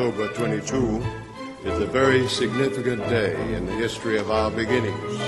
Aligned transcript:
October 0.00 0.32
22 0.32 1.04
is 1.66 1.78
a 1.78 1.84
very 1.84 2.26
significant 2.26 3.06
day 3.10 3.34
in 3.54 3.66
the 3.66 3.72
history 3.72 4.16
of 4.16 4.30
our 4.30 4.50
beginnings. 4.50 5.20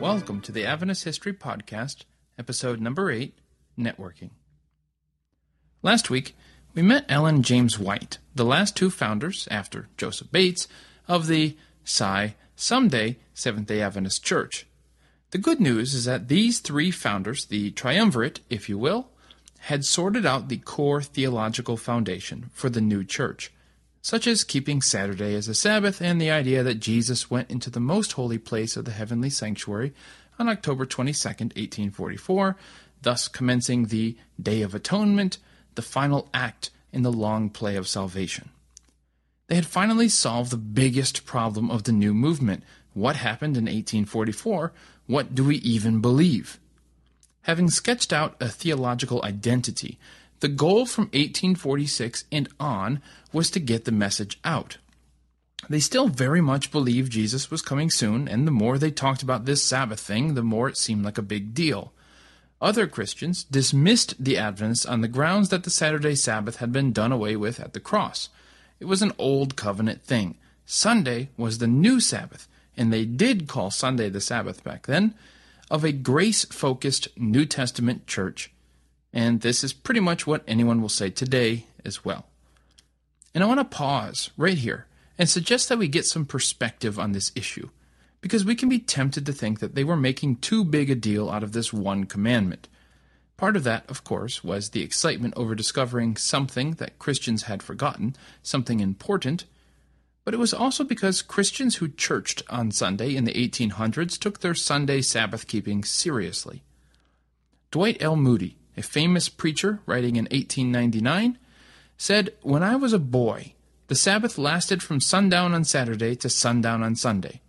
Welcome 0.00 0.40
to 0.42 0.52
the 0.52 0.64
Adventist 0.64 1.02
History 1.02 1.32
Podcast, 1.32 2.04
episode 2.38 2.80
number 2.80 3.10
8 3.10 3.36
Networking. 3.76 4.30
Last 5.82 6.10
week, 6.10 6.36
we 6.76 6.82
met 6.82 7.06
Ellen 7.08 7.42
James 7.42 7.76
White, 7.76 8.18
the 8.36 8.44
last 8.44 8.76
two 8.76 8.88
founders, 8.88 9.48
after 9.50 9.88
Joseph 9.96 10.30
Bates, 10.30 10.68
of 11.08 11.26
the 11.26 11.56
Psi 11.82 12.36
Someday 12.54 13.16
Seventh 13.34 13.66
day 13.66 13.82
Adventist 13.82 14.22
Church. 14.22 14.68
The 15.32 15.38
good 15.38 15.58
news 15.58 15.92
is 15.92 16.04
that 16.04 16.28
these 16.28 16.60
three 16.60 16.92
founders, 16.92 17.46
the 17.46 17.72
triumvirate, 17.72 18.38
if 18.48 18.68
you 18.68 18.78
will, 18.78 19.08
had 19.66 19.84
sorted 19.84 20.26
out 20.26 20.48
the 20.48 20.56
core 20.56 21.00
theological 21.00 21.76
foundation 21.76 22.50
for 22.52 22.68
the 22.68 22.80
new 22.80 23.04
church, 23.04 23.52
such 24.00 24.26
as 24.26 24.42
keeping 24.42 24.82
Saturday 24.82 25.36
as 25.36 25.46
a 25.46 25.54
Sabbath 25.54 26.02
and 26.02 26.20
the 26.20 26.32
idea 26.32 26.64
that 26.64 26.80
Jesus 26.80 27.30
went 27.30 27.48
into 27.48 27.70
the 27.70 27.78
most 27.78 28.12
holy 28.14 28.38
place 28.38 28.76
of 28.76 28.84
the 28.84 28.90
heavenly 28.90 29.30
sanctuary 29.30 29.94
on 30.36 30.48
October 30.48 30.84
22, 30.84 31.28
1844, 31.28 32.56
thus 33.02 33.28
commencing 33.28 33.86
the 33.86 34.16
Day 34.40 34.62
of 34.62 34.74
Atonement, 34.74 35.38
the 35.76 35.82
final 35.82 36.28
act 36.34 36.70
in 36.92 37.02
the 37.02 37.12
long 37.12 37.48
play 37.48 37.76
of 37.76 37.86
salvation. 37.86 38.48
They 39.46 39.54
had 39.54 39.66
finally 39.66 40.08
solved 40.08 40.50
the 40.50 40.56
biggest 40.56 41.24
problem 41.24 41.70
of 41.70 41.84
the 41.84 41.92
new 41.92 42.14
movement. 42.14 42.64
What 42.94 43.14
happened 43.14 43.56
in 43.56 43.66
1844? 43.66 44.72
What 45.06 45.36
do 45.36 45.44
we 45.44 45.56
even 45.58 46.00
believe? 46.00 46.58
Having 47.42 47.70
sketched 47.70 48.12
out 48.12 48.36
a 48.40 48.48
theological 48.48 49.22
identity, 49.24 49.98
the 50.40 50.48
goal 50.48 50.86
from 50.86 51.04
1846 51.06 52.24
and 52.30 52.48
on 52.58 53.00
was 53.32 53.50
to 53.50 53.60
get 53.60 53.84
the 53.84 53.92
message 53.92 54.38
out. 54.44 54.78
They 55.68 55.80
still 55.80 56.08
very 56.08 56.40
much 56.40 56.72
believed 56.72 57.12
Jesus 57.12 57.50
was 57.50 57.62
coming 57.62 57.90
soon, 57.90 58.26
and 58.26 58.46
the 58.46 58.52
more 58.52 58.78
they 58.78 58.90
talked 58.90 59.22
about 59.22 59.44
this 59.44 59.62
Sabbath 59.62 60.00
thing, 60.00 60.34
the 60.34 60.42
more 60.42 60.68
it 60.68 60.76
seemed 60.76 61.04
like 61.04 61.18
a 61.18 61.22
big 61.22 61.54
deal. 61.54 61.92
Other 62.60 62.86
Christians 62.86 63.44
dismissed 63.44 64.22
the 64.22 64.38
Adventists 64.38 64.86
on 64.86 65.00
the 65.00 65.08
grounds 65.08 65.48
that 65.48 65.64
the 65.64 65.70
Saturday 65.70 66.14
Sabbath 66.14 66.56
had 66.56 66.72
been 66.72 66.92
done 66.92 67.12
away 67.12 67.36
with 67.36 67.60
at 67.60 67.72
the 67.72 67.80
cross. 67.80 68.28
It 68.80 68.84
was 68.86 69.02
an 69.02 69.12
old 69.18 69.56
covenant 69.56 70.02
thing. 70.02 70.36
Sunday 70.66 71.30
was 71.36 71.58
the 71.58 71.66
new 71.66 72.00
Sabbath, 72.00 72.48
and 72.76 72.92
they 72.92 73.04
did 73.04 73.48
call 73.48 73.70
Sunday 73.70 74.08
the 74.08 74.20
Sabbath 74.20 74.62
back 74.64 74.86
then, 74.86 75.14
of 75.72 75.84
a 75.84 75.90
grace 75.90 76.44
focused 76.44 77.08
New 77.16 77.46
Testament 77.46 78.06
church. 78.06 78.52
And 79.10 79.40
this 79.40 79.64
is 79.64 79.72
pretty 79.72 80.00
much 80.00 80.26
what 80.26 80.44
anyone 80.46 80.82
will 80.82 80.90
say 80.90 81.08
today 81.08 81.64
as 81.82 82.04
well. 82.04 82.26
And 83.34 83.42
I 83.42 83.46
want 83.46 83.58
to 83.58 83.64
pause 83.64 84.30
right 84.36 84.58
here 84.58 84.86
and 85.18 85.30
suggest 85.30 85.70
that 85.70 85.78
we 85.78 85.88
get 85.88 86.04
some 86.04 86.26
perspective 86.26 86.98
on 86.98 87.12
this 87.12 87.32
issue, 87.34 87.70
because 88.20 88.44
we 88.44 88.54
can 88.54 88.68
be 88.68 88.78
tempted 88.78 89.24
to 89.24 89.32
think 89.32 89.60
that 89.60 89.74
they 89.74 89.82
were 89.82 89.96
making 89.96 90.36
too 90.36 90.62
big 90.62 90.90
a 90.90 90.94
deal 90.94 91.30
out 91.30 91.42
of 91.42 91.52
this 91.52 91.72
one 91.72 92.04
commandment. 92.04 92.68
Part 93.38 93.56
of 93.56 93.64
that, 93.64 93.88
of 93.88 94.04
course, 94.04 94.44
was 94.44 94.70
the 94.70 94.82
excitement 94.82 95.32
over 95.38 95.54
discovering 95.54 96.16
something 96.16 96.72
that 96.72 96.98
Christians 96.98 97.44
had 97.44 97.62
forgotten, 97.62 98.14
something 98.42 98.80
important, 98.80 99.46
but 100.24 100.34
it 100.34 100.38
was 100.38 100.54
also 100.54 100.84
because 100.84 101.22
Christians 101.22 101.76
who 101.76 101.88
churched 101.88 102.42
on 102.48 102.70
Sunday 102.70 103.16
in 103.16 103.24
the 103.24 103.32
1800s 103.32 104.18
took 104.18 104.40
their 104.40 104.54
Sunday 104.54 105.00
Sabbath 105.00 105.46
keeping 105.46 105.82
seriously. 105.82 106.62
Dwight 107.70 108.00
L. 108.00 108.16
Moody, 108.16 108.56
a 108.76 108.82
famous 108.82 109.28
preacher 109.28 109.80
writing 109.86 110.16
in 110.16 110.24
1899, 110.26 111.38
said, 111.96 112.32
When 112.42 112.62
I 112.62 112.76
was 112.76 112.92
a 112.92 112.98
boy, 112.98 113.54
the 113.88 113.94
Sabbath 113.94 114.38
lasted 114.38 114.82
from 114.82 115.00
sundown 115.00 115.54
on 115.54 115.64
Saturday 115.64 116.14
to 116.16 116.28
sundown 116.28 116.82
on 116.82 116.94
Sunday. 116.94 117.40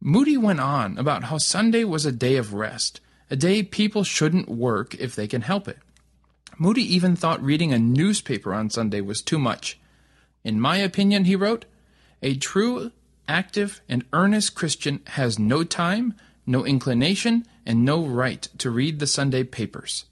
Moody 0.00 0.36
went 0.36 0.60
on 0.60 0.98
about 0.98 1.24
how 1.24 1.38
Sunday 1.38 1.84
was 1.84 2.06
a 2.06 2.12
day 2.12 2.36
of 2.36 2.54
rest, 2.54 3.00
a 3.30 3.36
day 3.36 3.62
people 3.62 4.04
shouldn't 4.04 4.48
work 4.48 4.94
if 4.94 5.16
they 5.16 5.26
can 5.26 5.42
help 5.42 5.66
it. 5.66 5.78
Moody 6.58 6.82
even 6.82 7.16
thought 7.16 7.42
reading 7.42 7.72
a 7.72 7.78
newspaper 7.78 8.52
on 8.52 8.70
Sunday 8.70 9.00
was 9.00 9.22
too 9.22 9.38
much. 9.38 9.78
In 10.44 10.60
my 10.60 10.76
opinion, 10.78 11.24
he 11.24 11.36
wrote, 11.36 11.64
a 12.22 12.36
true, 12.36 12.92
active, 13.26 13.80
and 13.88 14.04
earnest 14.12 14.54
Christian 14.54 15.00
has 15.08 15.38
no 15.38 15.64
time, 15.64 16.14
no 16.46 16.64
inclination, 16.64 17.46
and 17.66 17.84
no 17.84 18.04
right 18.04 18.48
to 18.58 18.70
read 18.70 18.98
the 18.98 19.06
Sunday 19.06 19.44
papers. 19.44 20.06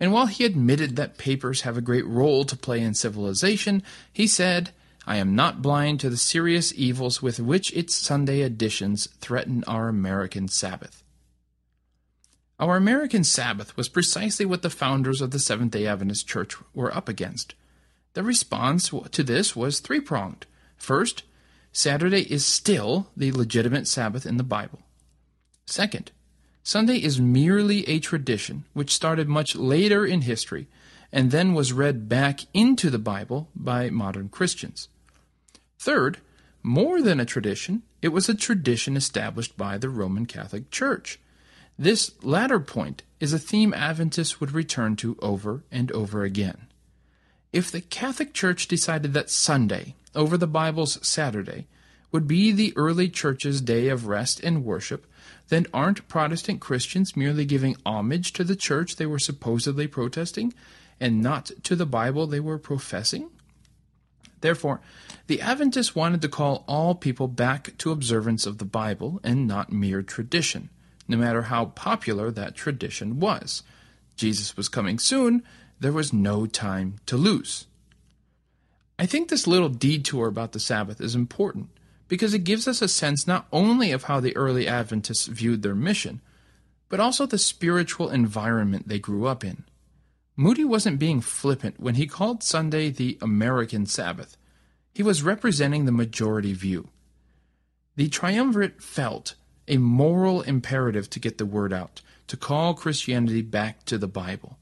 And 0.00 0.12
while 0.12 0.26
he 0.26 0.44
admitted 0.44 0.96
that 0.96 1.18
papers 1.18 1.62
have 1.62 1.76
a 1.76 1.82
great 1.82 2.06
role 2.06 2.44
to 2.44 2.56
play 2.56 2.80
in 2.80 2.94
civilization, 2.94 3.82
he 4.12 4.26
said, 4.26 4.70
I 5.06 5.16
am 5.16 5.34
not 5.34 5.62
blind 5.62 6.00
to 6.00 6.10
the 6.10 6.18
serious 6.18 6.72
evils 6.76 7.22
with 7.22 7.40
which 7.40 7.72
its 7.72 7.94
Sunday 7.94 8.42
editions 8.42 9.08
threaten 9.20 9.64
our 9.64 9.88
American 9.88 10.48
Sabbath. 10.48 11.02
Our 12.60 12.76
American 12.76 13.24
Sabbath 13.24 13.76
was 13.76 13.88
precisely 13.88 14.44
what 14.44 14.62
the 14.62 14.70
founders 14.70 15.20
of 15.20 15.30
the 15.30 15.38
Seventh 15.38 15.72
day 15.72 15.86
Adventist 15.86 16.28
Church 16.28 16.56
were 16.74 16.94
up 16.94 17.08
against. 17.08 17.54
The 18.14 18.22
response 18.22 18.90
to 19.12 19.22
this 19.22 19.56
was 19.56 19.80
three 19.80 20.00
pronged. 20.00 20.44
First, 20.78 21.24
Saturday 21.72 22.22
is 22.22 22.44
still 22.44 23.08
the 23.16 23.32
legitimate 23.32 23.86
Sabbath 23.86 24.24
in 24.24 24.36
the 24.36 24.44
Bible. 24.44 24.80
Second, 25.66 26.12
Sunday 26.62 26.96
is 26.96 27.20
merely 27.20 27.86
a 27.88 27.98
tradition 27.98 28.64
which 28.72 28.94
started 28.94 29.28
much 29.28 29.54
later 29.54 30.06
in 30.06 30.22
history 30.22 30.66
and 31.12 31.30
then 31.30 31.54
was 31.54 31.72
read 31.72 32.08
back 32.08 32.40
into 32.52 32.90
the 32.90 32.98
Bible 32.98 33.48
by 33.54 33.90
modern 33.90 34.28
Christians. 34.28 34.88
Third, 35.78 36.18
more 36.62 37.00
than 37.00 37.20
a 37.20 37.24
tradition, 37.24 37.82
it 38.02 38.08
was 38.08 38.28
a 38.28 38.34
tradition 38.34 38.96
established 38.96 39.56
by 39.56 39.78
the 39.78 39.88
Roman 39.88 40.26
Catholic 40.26 40.70
Church. 40.70 41.18
This 41.78 42.12
latter 42.22 42.60
point 42.60 43.02
is 43.20 43.32
a 43.32 43.38
theme 43.38 43.72
Adventists 43.72 44.40
would 44.40 44.52
return 44.52 44.96
to 44.96 45.16
over 45.22 45.64
and 45.70 45.90
over 45.92 46.24
again. 46.24 46.66
If 47.52 47.70
the 47.70 47.80
Catholic 47.80 48.34
Church 48.34 48.68
decided 48.68 49.14
that 49.14 49.30
Sunday, 49.30 49.94
over 50.18 50.36
the 50.36 50.46
Bible's 50.46 50.98
Saturday, 51.06 51.66
would 52.12 52.26
be 52.26 52.52
the 52.52 52.74
early 52.76 53.08
church's 53.08 53.62
day 53.62 53.88
of 53.88 54.06
rest 54.06 54.40
and 54.40 54.64
worship, 54.64 55.06
then 55.48 55.66
aren't 55.72 56.08
Protestant 56.08 56.60
Christians 56.60 57.16
merely 57.16 57.46
giving 57.46 57.76
homage 57.86 58.34
to 58.34 58.44
the 58.44 58.56
church 58.56 58.96
they 58.96 59.06
were 59.06 59.18
supposedly 59.18 59.86
protesting, 59.86 60.52
and 61.00 61.22
not 61.22 61.50
to 61.62 61.74
the 61.74 61.86
Bible 61.86 62.26
they 62.26 62.40
were 62.40 62.58
professing? 62.58 63.30
Therefore, 64.40 64.80
the 65.26 65.40
Adventists 65.40 65.94
wanted 65.94 66.20
to 66.22 66.28
call 66.28 66.64
all 66.68 66.94
people 66.94 67.28
back 67.28 67.76
to 67.78 67.92
observance 67.92 68.44
of 68.44 68.58
the 68.58 68.64
Bible 68.66 69.20
and 69.24 69.46
not 69.46 69.72
mere 69.72 70.02
tradition 70.02 70.68
no 71.08 71.16
matter 71.16 71.42
how 71.42 71.64
popular 71.64 72.30
that 72.30 72.54
tradition 72.54 73.18
was. 73.18 73.62
Jesus 74.16 74.56
was 74.56 74.68
coming 74.68 74.98
soon, 74.98 75.42
there 75.80 75.92
was 75.92 76.12
no 76.12 76.44
time 76.44 76.96
to 77.06 77.16
lose. 77.16 77.67
I 78.98 79.06
think 79.06 79.28
this 79.28 79.46
little 79.46 79.68
detour 79.68 80.26
about 80.26 80.52
the 80.52 80.60
Sabbath 80.60 81.00
is 81.00 81.14
important 81.14 81.68
because 82.08 82.34
it 82.34 82.44
gives 82.44 82.66
us 82.66 82.82
a 82.82 82.88
sense 82.88 83.26
not 83.26 83.46
only 83.52 83.92
of 83.92 84.04
how 84.04 84.18
the 84.18 84.36
early 84.36 84.66
Adventists 84.66 85.26
viewed 85.26 85.62
their 85.62 85.74
mission, 85.74 86.20
but 86.88 86.98
also 86.98 87.26
the 87.26 87.38
spiritual 87.38 88.08
environment 88.10 88.88
they 88.88 88.98
grew 88.98 89.26
up 89.26 89.44
in. 89.44 89.64
Moody 90.36 90.64
wasn't 90.64 90.98
being 90.98 91.20
flippant 91.20 91.78
when 91.78 91.96
he 91.96 92.06
called 92.06 92.42
Sunday 92.42 92.90
the 92.90 93.18
American 93.20 93.86
Sabbath. 93.86 94.36
He 94.94 95.02
was 95.02 95.22
representing 95.22 95.84
the 95.84 95.92
majority 95.92 96.52
view. 96.52 96.88
The 97.96 98.08
triumvirate 98.08 98.82
felt 98.82 99.34
a 99.66 99.76
moral 99.76 100.42
imperative 100.42 101.10
to 101.10 101.20
get 101.20 101.38
the 101.38 101.46
word 101.46 101.72
out, 101.72 102.00
to 102.28 102.36
call 102.36 102.74
Christianity 102.74 103.42
back 103.42 103.84
to 103.84 103.98
the 103.98 104.08
Bible. 104.08 104.56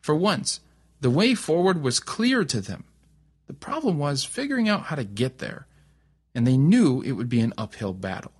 For 0.00 0.14
once, 0.14 0.60
the 1.00 1.10
way 1.10 1.34
forward 1.34 1.82
was 1.82 2.00
clear 2.00 2.44
to 2.44 2.60
them. 2.60 2.84
The 3.48 3.54
problem 3.54 3.98
was 3.98 4.24
figuring 4.24 4.68
out 4.68 4.84
how 4.84 4.96
to 4.96 5.04
get 5.04 5.38
there, 5.38 5.66
and 6.34 6.46
they 6.46 6.56
knew 6.56 7.00
it 7.00 7.12
would 7.12 7.28
be 7.28 7.40
an 7.40 7.54
uphill 7.58 7.94
battle. 7.94 8.32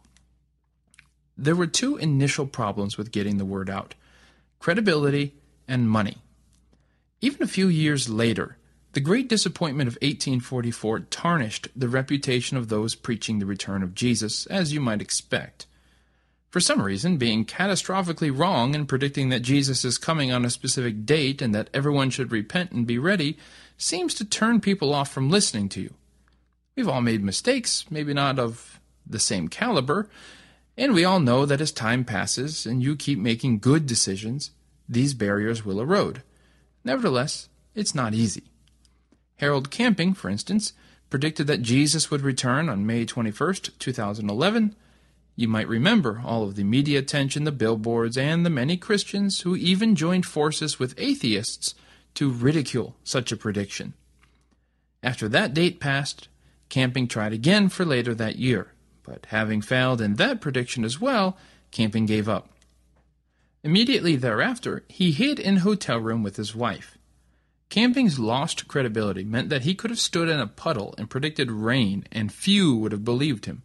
There 1.36 1.56
were 1.56 1.66
two 1.66 1.96
initial 1.96 2.46
problems 2.46 2.96
with 2.96 3.10
getting 3.10 3.38
the 3.38 3.44
word 3.44 3.70
out 3.70 3.94
credibility 4.58 5.34
and 5.66 5.88
money. 5.88 6.18
Even 7.20 7.42
a 7.42 7.46
few 7.46 7.68
years 7.68 8.08
later, 8.08 8.58
the 8.92 9.00
great 9.00 9.28
disappointment 9.28 9.86
of 9.86 9.94
1844 9.94 11.00
tarnished 11.00 11.68
the 11.76 11.88
reputation 11.88 12.56
of 12.56 12.68
those 12.68 12.96
preaching 12.96 13.38
the 13.38 13.46
return 13.46 13.82
of 13.82 13.94
Jesus, 13.94 14.46
as 14.46 14.72
you 14.72 14.80
might 14.80 15.00
expect. 15.00 15.66
For 16.50 16.60
some 16.60 16.80
reason, 16.80 17.18
being 17.18 17.44
catastrophically 17.44 18.36
wrong 18.36 18.74
in 18.74 18.86
predicting 18.86 19.28
that 19.28 19.40
Jesus 19.40 19.84
is 19.84 19.98
coming 19.98 20.32
on 20.32 20.44
a 20.44 20.50
specific 20.50 21.04
date 21.04 21.42
and 21.42 21.54
that 21.54 21.68
everyone 21.74 22.08
should 22.08 22.32
repent 22.32 22.72
and 22.72 22.86
be 22.86 22.98
ready 22.98 23.36
seems 23.76 24.14
to 24.14 24.24
turn 24.24 24.60
people 24.60 24.94
off 24.94 25.12
from 25.12 25.30
listening 25.30 25.68
to 25.70 25.80
you. 25.80 25.94
We've 26.74 26.88
all 26.88 27.02
made 27.02 27.22
mistakes, 27.22 27.84
maybe 27.90 28.14
not 28.14 28.38
of 28.38 28.80
the 29.06 29.18
same 29.18 29.48
caliber, 29.48 30.08
and 30.76 30.94
we 30.94 31.04
all 31.04 31.20
know 31.20 31.44
that 31.44 31.60
as 31.60 31.72
time 31.72 32.04
passes 32.04 32.64
and 32.64 32.82
you 32.82 32.96
keep 32.96 33.18
making 33.18 33.58
good 33.58 33.84
decisions, 33.84 34.52
these 34.88 35.12
barriers 35.12 35.64
will 35.64 35.80
erode. 35.80 36.22
Nevertheless, 36.84 37.48
it's 37.74 37.94
not 37.94 38.14
easy. 38.14 38.44
Harold 39.36 39.70
Camping, 39.70 40.14
for 40.14 40.30
instance, 40.30 40.72
predicted 41.10 41.46
that 41.46 41.62
Jesus 41.62 42.10
would 42.10 42.22
return 42.22 42.68
on 42.68 42.86
May 42.86 43.04
21st, 43.04 43.76
2011. 43.78 44.74
You 45.38 45.46
might 45.46 45.68
remember 45.68 46.20
all 46.24 46.42
of 46.42 46.56
the 46.56 46.64
media 46.64 46.98
attention, 46.98 47.44
the 47.44 47.52
billboards, 47.52 48.18
and 48.18 48.44
the 48.44 48.50
many 48.50 48.76
Christians 48.76 49.42
who 49.42 49.54
even 49.54 49.94
joined 49.94 50.26
forces 50.26 50.80
with 50.80 50.98
atheists 50.98 51.76
to 52.14 52.28
ridicule 52.28 52.96
such 53.04 53.30
a 53.30 53.36
prediction. 53.36 53.94
After 55.00 55.28
that 55.28 55.54
date 55.54 55.78
passed, 55.78 56.26
Camping 56.68 57.06
tried 57.06 57.32
again 57.32 57.68
for 57.68 57.84
later 57.84 58.16
that 58.16 58.34
year, 58.34 58.72
but 59.04 59.26
having 59.26 59.62
failed 59.62 60.00
in 60.00 60.16
that 60.16 60.40
prediction 60.40 60.82
as 60.82 61.00
well, 61.00 61.38
Camping 61.70 62.06
gave 62.06 62.28
up. 62.28 62.50
Immediately 63.62 64.16
thereafter, 64.16 64.82
he 64.88 65.12
hid 65.12 65.38
in 65.38 65.58
a 65.58 65.60
hotel 65.60 65.98
room 65.98 66.24
with 66.24 66.34
his 66.34 66.52
wife. 66.52 66.98
Camping's 67.68 68.18
lost 68.18 68.66
credibility 68.66 69.22
meant 69.22 69.50
that 69.50 69.62
he 69.62 69.76
could 69.76 69.90
have 69.90 70.00
stood 70.00 70.28
in 70.28 70.40
a 70.40 70.48
puddle 70.48 70.96
and 70.98 71.08
predicted 71.08 71.48
rain, 71.48 72.04
and 72.10 72.32
few 72.32 72.74
would 72.74 72.90
have 72.90 73.04
believed 73.04 73.44
him. 73.44 73.62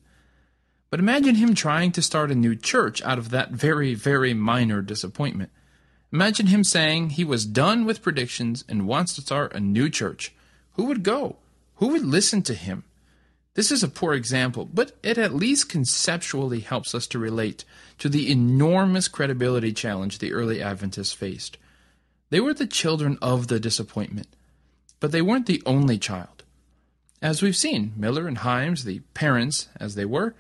But 0.94 1.00
imagine 1.00 1.34
him 1.34 1.56
trying 1.56 1.92
to 1.94 2.04
start 2.04 2.30
a 2.30 2.36
new 2.36 2.56
church 2.56 3.02
out 3.02 3.18
of 3.18 3.32
that 3.32 3.50
very, 3.50 3.96
very 3.96 4.36
minor 4.36 4.84
disappointment. 4.84 5.50
Imagine 6.12 6.46
him 6.46 6.64
saying 6.64 7.10
he 7.10 7.24
was 7.24 7.48
done 7.48 7.86
with 7.86 8.04
predictions 8.04 8.64
and 8.70 8.86
wants 8.86 9.16
to 9.16 9.22
start 9.22 9.56
a 9.56 9.60
new 9.60 9.90
church. 9.90 10.34
Who 10.74 10.84
would 10.84 11.02
go? 11.02 11.38
Who 11.78 11.88
would 11.88 12.06
listen 12.06 12.44
to 12.44 12.54
him? 12.54 12.84
This 13.56 13.72
is 13.72 13.82
a 13.82 13.88
poor 13.88 14.14
example, 14.14 14.70
but 14.72 14.92
it 15.02 15.18
at 15.18 15.34
least 15.34 15.68
conceptually 15.68 16.60
helps 16.60 16.94
us 16.94 17.08
to 17.08 17.18
relate 17.18 17.66
to 17.98 18.08
the 18.08 18.32
enormous 18.32 19.08
credibility 19.08 19.74
challenge 19.74 20.20
the 20.20 20.32
early 20.32 20.62
Adventists 20.62 21.12
faced. 21.12 21.58
They 22.30 22.40
were 22.40 22.54
the 22.54 22.68
children 22.68 23.18
of 23.20 23.48
the 23.48 23.60
disappointment, 23.60 24.28
but 25.00 25.12
they 25.12 25.24
weren't 25.24 25.48
the 25.48 25.64
only 25.66 25.98
child. 25.98 26.44
As 27.20 27.42
we've 27.42 27.58
seen, 27.58 27.94
Miller 27.98 28.28
and 28.28 28.38
Himes, 28.38 28.84
the 28.84 29.00
parents 29.16 29.70
as 29.80 29.96
they 29.96 30.06
were, 30.06 30.36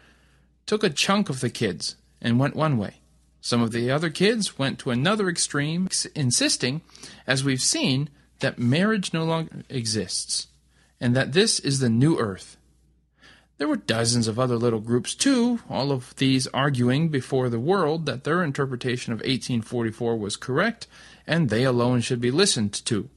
took 0.65 0.83
a 0.83 0.89
chunk 0.89 1.29
of 1.29 1.39
the 1.39 1.49
kids 1.49 1.95
and 2.21 2.39
went 2.39 2.55
one 2.55 2.77
way. 2.77 2.95
Some 3.41 3.61
of 3.61 3.71
the 3.71 3.91
other 3.91 4.09
kids 4.09 4.57
went 4.57 4.79
to 4.79 4.91
another 4.91 5.27
extreme, 5.27 5.89
insisting, 6.15 6.81
as 7.27 7.43
we've 7.43 7.61
seen, 7.61 8.09
that 8.39 8.57
marriage 8.57 9.13
no 9.13 9.23
longer 9.23 9.63
exists 9.69 10.47
and 10.99 11.15
that 11.15 11.33
this 11.33 11.59
is 11.59 11.79
the 11.79 11.89
new 11.89 12.17
earth 12.17 12.57
there 13.57 13.67
were 13.67 13.75
dozens 13.77 14.27
of 14.27 14.39
other 14.39 14.57
little 14.57 14.79
groups 14.79 15.13
too, 15.13 15.59
all 15.69 15.91
of 15.91 16.15
these 16.17 16.47
arguing 16.47 17.09
before 17.09 17.49
the 17.49 17.59
world 17.59 18.05
that 18.07 18.23
their 18.23 18.43
interpretation 18.43 19.13
of 19.13 19.19
1844 19.19 20.17
was 20.17 20.35
correct 20.35 20.87
and 21.27 21.49
they 21.49 21.63
alone 21.63 22.01
should 22.01 22.19
be 22.19 22.31
listened 22.31 22.73
to. 22.85 23.09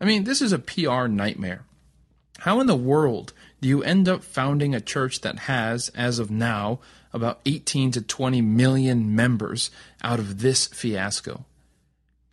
I 0.00 0.04
mean, 0.04 0.24
this 0.24 0.40
is 0.40 0.52
a 0.52 0.58
PR 0.58 1.06
nightmare. 1.06 1.64
How 2.38 2.60
in 2.60 2.66
the 2.66 2.76
world 2.76 3.32
you 3.68 3.82
end 3.82 4.08
up 4.08 4.24
founding 4.24 4.74
a 4.74 4.80
church 4.80 5.20
that 5.20 5.40
has, 5.40 5.88
as 5.90 6.18
of 6.18 6.30
now, 6.30 6.80
about 7.12 7.40
18 7.44 7.90
to 7.92 8.00
20 8.00 8.40
million 8.40 9.14
members 9.14 9.70
out 10.02 10.18
of 10.18 10.40
this 10.40 10.66
fiasco? 10.66 11.44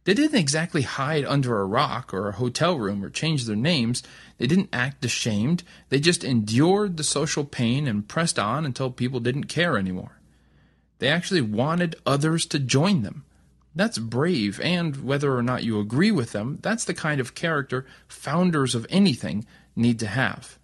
They 0.06 0.14
didn't 0.14 0.40
exactly 0.40 0.84
hide 0.84 1.26
under 1.26 1.60
a 1.60 1.66
rock 1.66 2.14
or 2.14 2.30
a 2.30 2.36
hotel 2.38 2.80
room 2.80 3.04
or 3.04 3.10
change 3.10 3.44
their 3.44 3.58
names. 3.58 4.04
They 4.38 4.48
didn't 4.48 4.70
act 4.72 5.04
ashamed. 5.04 5.64
They 5.90 6.00
just 6.00 6.24
endured 6.24 6.96
the 6.96 7.04
social 7.04 7.44
pain 7.44 7.88
and 7.88 8.08
pressed 8.08 8.40
on 8.40 8.66
until 8.66 8.90
people 8.90 9.20
didn't 9.20 9.46
care 9.46 9.78
anymore. 9.78 10.20
They 11.00 11.10
actually 11.10 11.42
wanted 11.42 11.98
others 12.06 12.46
to 12.46 12.60
join 12.60 13.02
them. 13.02 13.26
That's 13.76 14.00
brave, 14.00 14.62
and 14.62 15.04
whether 15.04 15.36
or 15.36 15.44
not 15.44 15.64
you 15.64 15.80
agree 15.80 16.12
with 16.12 16.32
them, 16.32 16.60
that's 16.62 16.86
the 16.86 16.94
kind 16.94 17.20
of 17.20 17.36
character 17.36 17.86
founders 18.08 18.74
of 18.76 18.88
anything 18.90 19.46
need 19.76 20.00
to 20.00 20.08
have. 20.08 20.58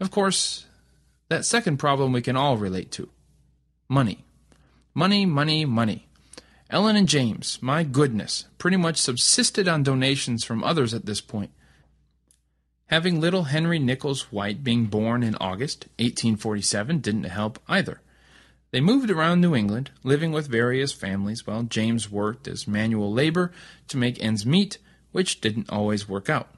Of 0.00 0.10
course, 0.10 0.66
that 1.28 1.44
second 1.44 1.78
problem 1.78 2.12
we 2.12 2.22
can 2.22 2.36
all 2.36 2.56
relate 2.56 2.90
to 2.92 3.08
money. 3.88 4.24
Money, 4.94 5.26
money, 5.26 5.64
money. 5.64 6.08
Ellen 6.68 6.96
and 6.96 7.08
James, 7.08 7.58
my 7.62 7.84
goodness, 7.84 8.46
pretty 8.58 8.76
much 8.76 8.96
subsisted 8.96 9.68
on 9.68 9.82
donations 9.82 10.44
from 10.44 10.64
others 10.64 10.92
at 10.92 11.06
this 11.06 11.20
point. 11.20 11.50
Having 12.86 13.20
little 13.20 13.44
Henry 13.44 13.78
Nichols 13.78 14.32
White 14.32 14.64
being 14.64 14.86
born 14.86 15.22
in 15.22 15.36
August 15.36 15.86
1847 15.98 16.98
didn't 16.98 17.24
help 17.24 17.58
either. 17.68 18.00
They 18.72 18.80
moved 18.80 19.10
around 19.10 19.40
New 19.40 19.54
England, 19.54 19.90
living 20.02 20.32
with 20.32 20.48
various 20.48 20.92
families 20.92 21.46
while 21.46 21.62
James 21.62 22.10
worked 22.10 22.48
as 22.48 22.68
manual 22.68 23.12
labor 23.12 23.52
to 23.88 23.96
make 23.96 24.22
ends 24.22 24.44
meet, 24.44 24.78
which 25.12 25.40
didn't 25.40 25.70
always 25.70 26.08
work 26.08 26.28
out. 26.28 26.55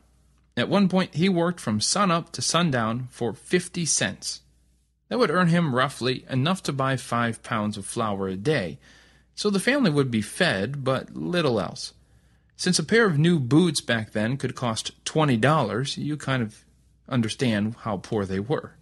At 0.58 0.69
one 0.69 0.88
point, 0.88 1.14
he 1.14 1.28
worked 1.28 1.60
from 1.60 1.81
sunup 1.81 2.32
to 2.32 2.43
sundown 2.43 3.06
for 3.12 3.32
50 3.32 3.87
cents. 3.87 4.40
That 5.08 5.20
would 5.20 5.31
earn 5.31 5.46
him 5.46 5.72
roughly 5.72 6.26
enough 6.28 6.64
to 6.64 6.72
buy 6.72 6.96
five 6.96 7.44
pounds 7.44 7.76
of 7.76 7.87
flour 7.87 8.26
a 8.26 8.34
day, 8.34 8.81
so 9.37 9.50
the 9.50 9.60
family 9.60 9.88
would 9.88 10.10
be 10.10 10.20
fed, 10.20 10.82
but 10.82 11.14
little 11.14 11.60
else. 11.60 11.94
Since 12.56 12.81
a 12.81 12.84
pair 12.84 13.06
of 13.06 13.16
new 13.16 13.38
boots 13.38 13.81
back 13.81 14.10
then 14.10 14.37
could 14.37 14.56
cost 14.56 15.05
$20, 15.05 15.96
you 15.96 16.16
kind 16.16 16.43
of 16.43 16.64
understand 17.08 17.76
how 17.82 17.99
poor 17.99 18.25
they 18.25 18.40
were. 18.40 18.72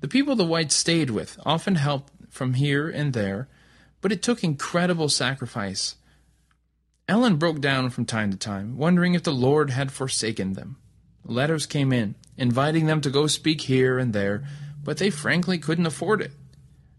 The 0.00 0.08
people 0.08 0.34
the 0.34 0.44
whites 0.44 0.74
stayed 0.74 1.10
with 1.10 1.38
often 1.46 1.76
helped 1.76 2.12
from 2.30 2.54
here 2.54 2.88
and 2.88 3.12
there, 3.12 3.46
but 4.00 4.10
it 4.10 4.24
took 4.24 4.42
incredible 4.42 5.08
sacrifice. 5.08 5.94
Ellen 7.08 7.36
broke 7.36 7.60
down 7.60 7.90
from 7.90 8.04
time 8.04 8.30
to 8.30 8.36
time, 8.36 8.76
wondering 8.76 9.14
if 9.14 9.22
the 9.22 9.32
Lord 9.32 9.70
had 9.70 9.90
forsaken 9.90 10.52
them. 10.52 10.76
Letters 11.24 11.66
came 11.66 11.92
in, 11.92 12.14
inviting 12.36 12.86
them 12.86 13.00
to 13.00 13.10
go 13.10 13.26
speak 13.26 13.62
here 13.62 13.98
and 13.98 14.12
there, 14.12 14.44
but 14.84 14.98
they 14.98 15.10
frankly 15.10 15.58
couldn't 15.58 15.86
afford 15.86 16.20
it. 16.20 16.32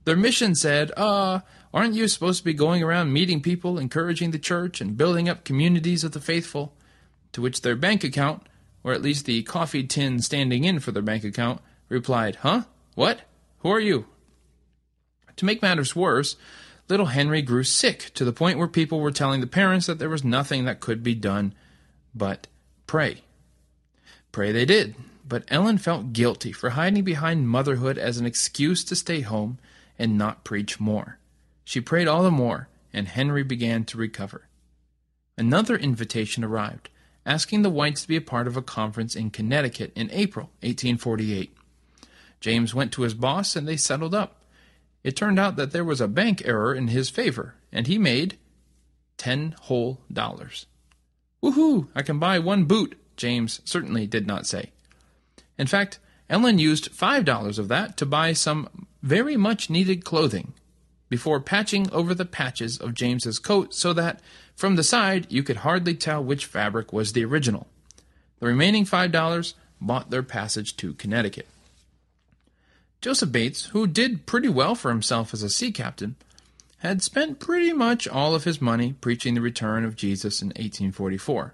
Their 0.06 0.15
mission 0.15 0.56
said, 0.56 0.91
Ah, 0.97 1.35
uh, 1.35 1.39
Aren't 1.71 1.94
you 1.94 2.07
supposed 2.07 2.39
to 2.39 2.45
be 2.45 2.53
going 2.53 2.81
around 2.81 3.13
meeting 3.13 3.41
people, 3.41 3.77
encouraging 3.77 4.31
the 4.31 4.39
church, 4.39 4.81
and 4.81 4.97
building 4.97 5.29
up 5.29 5.44
communities 5.44 6.03
of 6.03 6.13
the 6.13 6.19
faithful? 6.19 6.73
To 7.33 7.41
which 7.41 7.62
their 7.62 7.75
bank 7.75 8.03
account, 8.03 8.47
or 8.83 8.91
at 8.91 9.03
least 9.03 9.25
the 9.25 9.44
coffee 9.44 9.83
tin 9.83 10.19
standing 10.19 10.63
in 10.63 10.79
for 10.79 10.91
their 10.91 11.03
bank 11.03 11.23
account, 11.23 11.62
replied, 11.88 12.38
Huh? 12.38 12.63
What? 12.95 13.22
Who 13.60 13.69
are 13.69 13.79
you? 13.79 14.07
To 15.36 15.45
make 15.45 15.62
matters 15.62 15.95
worse, 15.95 16.38
little 16.89 17.08
Henry 17.08 17.41
grew 17.41 17.63
sick 17.63 18.12
to 18.15 18.25
the 18.25 18.34
point 18.34 18.58
where 18.58 18.67
people 18.67 19.00
were 19.00 19.12
telling 19.12 19.41
the 19.41 19.48
parents 19.48 19.86
that 19.86 20.00
there 20.00 20.10
was 20.10 20.24
nothing 20.24 20.65
that 20.65 20.79
could 20.79 21.03
be 21.03 21.15
done 21.15 21.53
but 22.15 22.48
pray. 22.88 23.22
Pray 24.31 24.51
they 24.51 24.65
did, 24.65 24.96
but 25.27 25.43
Ellen 25.48 25.77
felt 25.77 26.13
guilty 26.13 26.51
for 26.51 26.72
hiding 26.72 27.03
behind 27.03 27.48
motherhood 27.48 27.98
as 27.98 28.17
an 28.17 28.25
excuse 28.25 28.84
to 28.84 28.96
stay 28.96 29.22
home 29.22 29.60
and 29.98 30.17
not 30.17 30.43
preach 30.43 30.79
more. 30.79 31.19
She 31.63 31.81
prayed 31.81 32.08
all 32.08 32.24
the 32.24 32.31
more, 32.31 32.67
and 32.91 33.08
Henry 33.08 33.43
began 33.43 33.86
to 33.86 33.98
recover. 33.98 34.48
Another 35.38 35.77
invitation 35.77 36.43
arrived, 36.43 36.89
asking 37.25 37.62
the 37.62 37.69
Whites 37.69 38.01
to 38.01 38.08
be 38.08 38.15
a 38.15 38.22
part 38.22 38.48
of 38.48 38.58
a 38.58 38.62
conference 38.62 39.15
in 39.15 39.29
Connecticut 39.29 39.91
in 39.96 40.10
April 40.12 40.48
1848. 40.62 41.55
James 42.39 42.74
went 42.74 42.91
to 42.93 43.03
his 43.03 43.13
boss, 43.13 43.55
and 43.55 43.67
they 43.67 43.77
settled 43.77 44.15
up. 44.15 44.38
It 45.03 45.15
turned 45.15 45.39
out 45.39 45.56
that 45.56 45.72
there 45.72 45.86
was 45.86 46.01
a 46.01 46.08
bank 46.08 46.41
error 46.46 46.74
in 46.74 46.89
his 46.89 47.10
favor, 47.10 47.56
and 47.72 47.88
he 47.88 47.98
made 47.98 48.38
ten 49.18 49.56
whole 49.62 50.01
dollars. 50.12 50.65
Woohoo! 51.41 51.88
I 51.96 52.01
can 52.01 52.20
buy 52.20 52.39
one 52.39 52.65
boot, 52.65 52.98
James 53.15 53.62
certainly 53.63 54.08
did 54.08 54.27
not 54.27 54.46
say. 54.46 54.72
In 55.58 55.68
fact, 55.68 56.00
Ellen 56.29 56.60
used 56.60 56.91
five 56.91 57.25
dollars 57.25 57.58
of 57.58 57.68
that 57.70 57.98
to 57.98 58.06
buy 58.06 58.34
some 58.34 58.88
very 59.01 59.38
much 59.38 59.70
needed 59.70 60.03
clothing 60.03 60.53
before 61.10 61.39
patching 61.39 61.89
over 61.91 62.13
the 62.13 62.25
patches 62.25 62.77
of 62.77 62.94
James's 62.94 63.39
coat 63.39 63.74
so 63.74 63.94
that, 63.94 64.22
from 64.56 64.75
the 64.75 64.84
side, 64.84 65.25
you 65.29 65.41
could 65.41 65.58
hardly 65.58 65.96
tell 65.96 66.24
which 66.24 66.46
fabric 66.46 66.94
was 66.94 67.13
the 67.13 67.25
original. 67.25 67.68
The 68.39 68.48
remaining 68.48 68.86
five 68.86 69.12
dollars 69.12 69.56
bought 69.82 70.12
their 70.12 70.24
passage 70.24 70.75
to 70.77 70.94
Connecticut. 70.94 71.48
Joseph 73.01 73.32
Bates, 73.32 73.65
who 73.68 73.88
did 73.88 74.25
pretty 74.25 74.50
well 74.50 74.75
for 74.75 74.89
himself 74.89 75.34
as 75.34 75.41
a 75.41 75.50
sea 75.50 75.72
captain, 75.72 76.18
had 76.79 77.01
spent 77.01 77.39
pretty 77.39 77.72
much 77.72 78.08
all 78.08 78.36
of 78.36 78.44
his 78.44 78.62
money 78.62 78.94
preaching 78.94 79.36
the 79.36 79.41
return 79.41 79.86
of 79.86 79.96
Jesus 79.96 80.41
in 80.41 80.50
1844. 80.50 81.53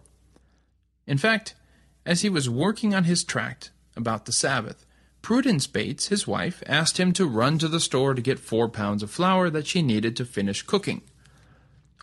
In 1.05 1.17
fact, 1.17 1.53
as 2.05 2.21
he 2.21 2.29
was 2.29 2.49
working 2.49 2.95
on 2.95 3.03
his 3.03 3.23
tract 3.23 3.71
about 3.95 4.25
the 4.25 4.31
Sabbath, 4.31 4.85
Prudence 5.21 5.65
Bates, 5.65 6.07
his 6.07 6.27
wife, 6.27 6.63
asked 6.67 6.99
him 6.99 7.11
to 7.13 7.27
run 7.27 7.57
to 7.59 7.67
the 7.67 7.79
store 7.79 8.13
to 8.13 8.21
get 8.21 8.39
four 8.39 8.69
pounds 8.69 9.01
of 9.01 9.09
flour 9.09 9.49
that 9.49 9.67
she 9.67 9.81
needed 9.81 10.15
to 10.15 10.25
finish 10.25 10.61
cooking. 10.61 11.01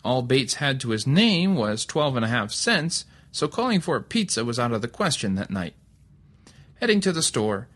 All 0.05 0.23
Bates 0.23 0.55
had 0.55 0.81
to 0.81 0.91
his 0.91 1.07
name 1.07 1.55
was 1.55 1.87
twelve 1.87 2.17
and 2.17 2.25
a 2.25 2.29
half 2.29 2.51
cents, 2.51 3.05
so 3.31 3.47
calling 3.47 3.81
for 3.81 3.97
a 3.97 4.03
pizza 4.03 4.45
was 4.45 4.59
out 4.59 4.73
of 4.73 4.83
the 4.83 4.89
question 4.89 5.37
that 5.37 5.51
night. 5.51 5.75
Heading 6.81 7.01
to 7.01 7.13
the 7.13 7.23
store, 7.23 7.69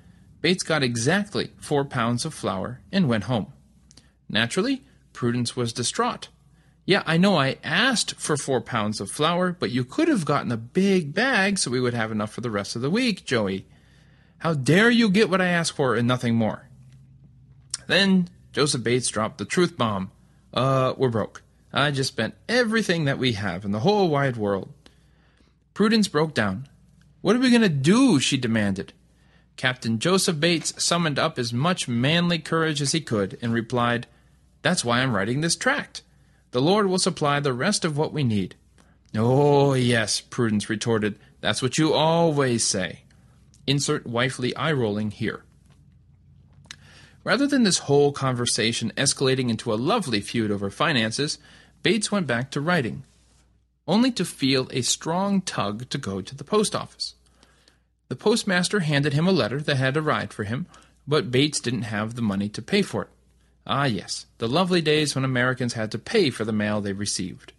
Bates 0.47 0.63
got 0.63 0.85
exactly 0.85 1.51
four 1.57 1.85
pounds 1.85 2.25
of 2.25 2.33
flour 2.33 2.81
and 2.93 3.09
went 3.09 3.25
home. 3.25 3.53
Naturally, 4.29 4.85
Prudence 5.13 5.57
was 5.57 5.73
distraught. 5.73 6.29
Yeah, 6.85 7.03
I 7.05 7.17
know 7.17 7.37
I 7.37 7.59
asked 7.65 8.15
for 8.15 8.37
four 8.37 8.61
pounds 8.61 9.01
of 9.01 9.11
flour, 9.11 9.51
but 9.51 9.73
you 9.73 9.85
could 9.85 10.07
have 10.07 10.25
gotten 10.25 10.53
a 10.53 10.57
big 10.57 11.13
bag 11.13 11.59
so 11.59 11.69
we 11.69 11.81
would 11.81 11.95
have 11.95 12.13
enough 12.13 12.33
for 12.33 12.43
the 12.43 12.51
rest 12.53 12.77
of 12.77 12.83
the 12.83 12.91
week, 12.91 13.25
Joey. 13.25 13.67
How 14.39 14.55
dare 14.55 14.89
you 14.89 15.11
get 15.11 15.29
what 15.29 15.41
I 15.41 15.49
asked 15.49 15.73
for 15.73 15.97
and 15.97 16.07
nothing 16.07 16.37
more? 16.37 16.69
Then 17.89 18.29
Joseph 18.53 18.85
Bates 18.85 19.09
dropped 19.09 19.39
the 19.39 19.45
truth 19.45 19.77
bomb. 19.77 20.13
Uh, 20.55 20.95
we're 20.97 21.09
broke. 21.09 21.43
I 21.73 21.91
just 21.91 22.13
spent 22.13 22.37
everything 22.49 23.05
that 23.07 23.19
we 23.19 23.33
have 23.33 23.65
in 23.65 23.73
the 23.73 23.81
whole 23.81 24.09
wide 24.09 24.37
world. 24.37 24.73
Prudence 25.75 26.07
broke 26.07 26.35
down. 26.35 26.69
What 27.21 27.35
are 27.35 27.41
we 27.41 27.51
going 27.51 27.63
to 27.63 27.69
do? 27.69 28.21
she 28.21 28.37
demanded. 28.37 28.93
Captain 29.57 29.99
Joseph 29.99 30.39
Bates 30.39 30.75
summoned 30.83 31.19
up 31.19 31.39
as 31.39 31.53
much 31.53 31.89
manly 31.89 32.39
courage 32.39 32.83
as 32.83 32.93
he 32.93 33.01
could 33.01 33.39
and 33.41 33.53
replied, 33.53 34.07
That's 34.63 34.85
why 34.85 35.01
I'm 35.01 35.15
writing 35.15 35.41
this 35.41 35.57
tract. 35.57 36.03
The 36.51 36.61
Lord 36.61 36.87
will 36.87 36.99
supply 36.99 37.41
the 37.41 37.53
rest 37.53 37.85
of 37.85 37.97
what 37.97 38.13
we 38.13 38.23
need. 38.23 38.55
Oh, 39.15 39.73
yes, 39.75 40.21
Prudence 40.21 40.69
retorted. 40.69 41.19
That's 41.41 41.63
what 41.63 41.79
you 41.79 41.95
always 41.95 42.65
say. 42.65 43.01
Insert 43.67 44.07
wifely 44.07 44.55
eye 44.57 44.73
rolling 44.73 45.11
here. 45.11 45.43
Rather 47.25 47.47
than 47.47 47.65
this 47.65 47.79
whole 47.79 48.13
conversation 48.13 48.93
escalating 48.97 49.51
into 49.51 49.73
a 49.73 49.75
lovely 49.75 50.21
feud 50.21 50.51
over 50.51 50.71
finances, 50.71 51.39
Bates 51.83 52.13
went 52.13 52.29
back 52.29 52.53
to 52.53 52.61
writing, 52.61 53.03
only 53.89 54.13
to 54.13 54.25
feel 54.25 54.69
a 54.71 54.83
strong 54.83 55.41
tug 55.41 55.89
to 55.91 55.99
go 55.99 56.21
to 56.21 56.37
the 56.37 56.45
post 56.45 56.77
office. 56.77 57.16
The 58.09 58.17
postmaster 58.17 58.81
handed 58.81 59.13
him 59.13 59.27
a 59.27 59.33
letter 59.33 59.61
that 59.61 59.77
had 59.77 59.97
arrived 59.97 60.33
for 60.33 60.45
him, 60.45 60.67
but 61.07 61.31
Bates 61.31 61.61
didn't 61.61 61.83
have 61.83 62.15
the 62.15 62.23
money 62.23 62.49
to 62.51 62.63
pay 62.63 62.83
for 62.83 63.03
it. 63.03 63.09
Ah, 63.67 63.85
yes, 63.85 64.27
the 64.39 64.49
lovely 64.49 64.81
days 64.81 65.15
when 65.15 65.25
Americans 65.25 65.73
had 65.73 65.91
to 65.91 65.99
pay 65.99 66.31
for 66.31 66.45
the 66.45 66.53
mail 66.53 66.81
they 66.81 66.93
received. 66.93 67.53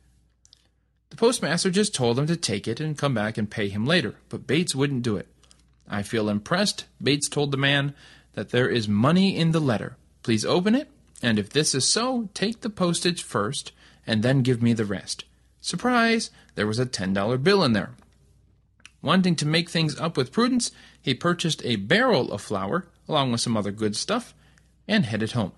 The 1.10 1.18
postmaster 1.18 1.70
just 1.70 1.94
told 1.94 2.18
him 2.18 2.28
to 2.28 2.38
take 2.38 2.68
it 2.68 2.80
and 2.80 2.98
come 2.98 3.14
back 3.14 3.38
and 3.38 3.50
pay 3.50 3.70
him 3.70 3.86
later, 3.86 4.16
but 4.30 4.48
Bates 4.48 4.76
wouldn't 4.76 5.04
do 5.04 5.18
it. 5.18 5.28
I 5.90 6.04
feel 6.04 6.30
impressed, 6.30 6.86
Bates 7.02 7.30
told 7.30 7.52
the 7.52 7.58
man, 7.58 7.94
that 8.34 8.50
there 8.50 8.70
is 8.70 8.88
money 8.88 9.36
in 9.36 9.52
the 9.52 9.60
letter. 9.60 9.98
Please 10.24 10.46
open 10.46 10.76
it, 10.76 10.90
and 11.22 11.40
if 11.40 11.50
this 11.50 11.74
is 11.74 11.86
so, 11.86 12.30
take 12.34 12.62
the 12.62 12.70
postage 12.70 13.24
first, 13.24 13.72
and 14.06 14.22
then 14.22 14.42
give 14.44 14.62
me 14.62 14.74
the 14.74 14.86
rest. 14.86 15.26
Surprise! 15.60 16.30
There 16.56 16.68
was 16.68 16.80
a 16.80 16.86
$10 16.86 17.44
bill 17.44 17.64
in 17.64 17.74
there. 17.74 17.92
Wanting 19.02 19.36
to 19.38 19.46
make 19.46 19.70
things 19.70 20.00
up 20.00 20.18
with 20.18 20.32
Prudence, 20.32 20.72
he 21.02 21.14
purchased 21.14 21.62
a 21.64 21.76
barrel 21.76 22.32
of 22.32 22.42
flour, 22.42 22.88
along 23.08 23.32
with 23.32 23.42
some 23.42 23.56
other 23.56 23.72
good 23.72 23.96
stuff, 23.96 24.34
and 24.88 25.06
headed 25.06 25.32
home. 25.34 25.52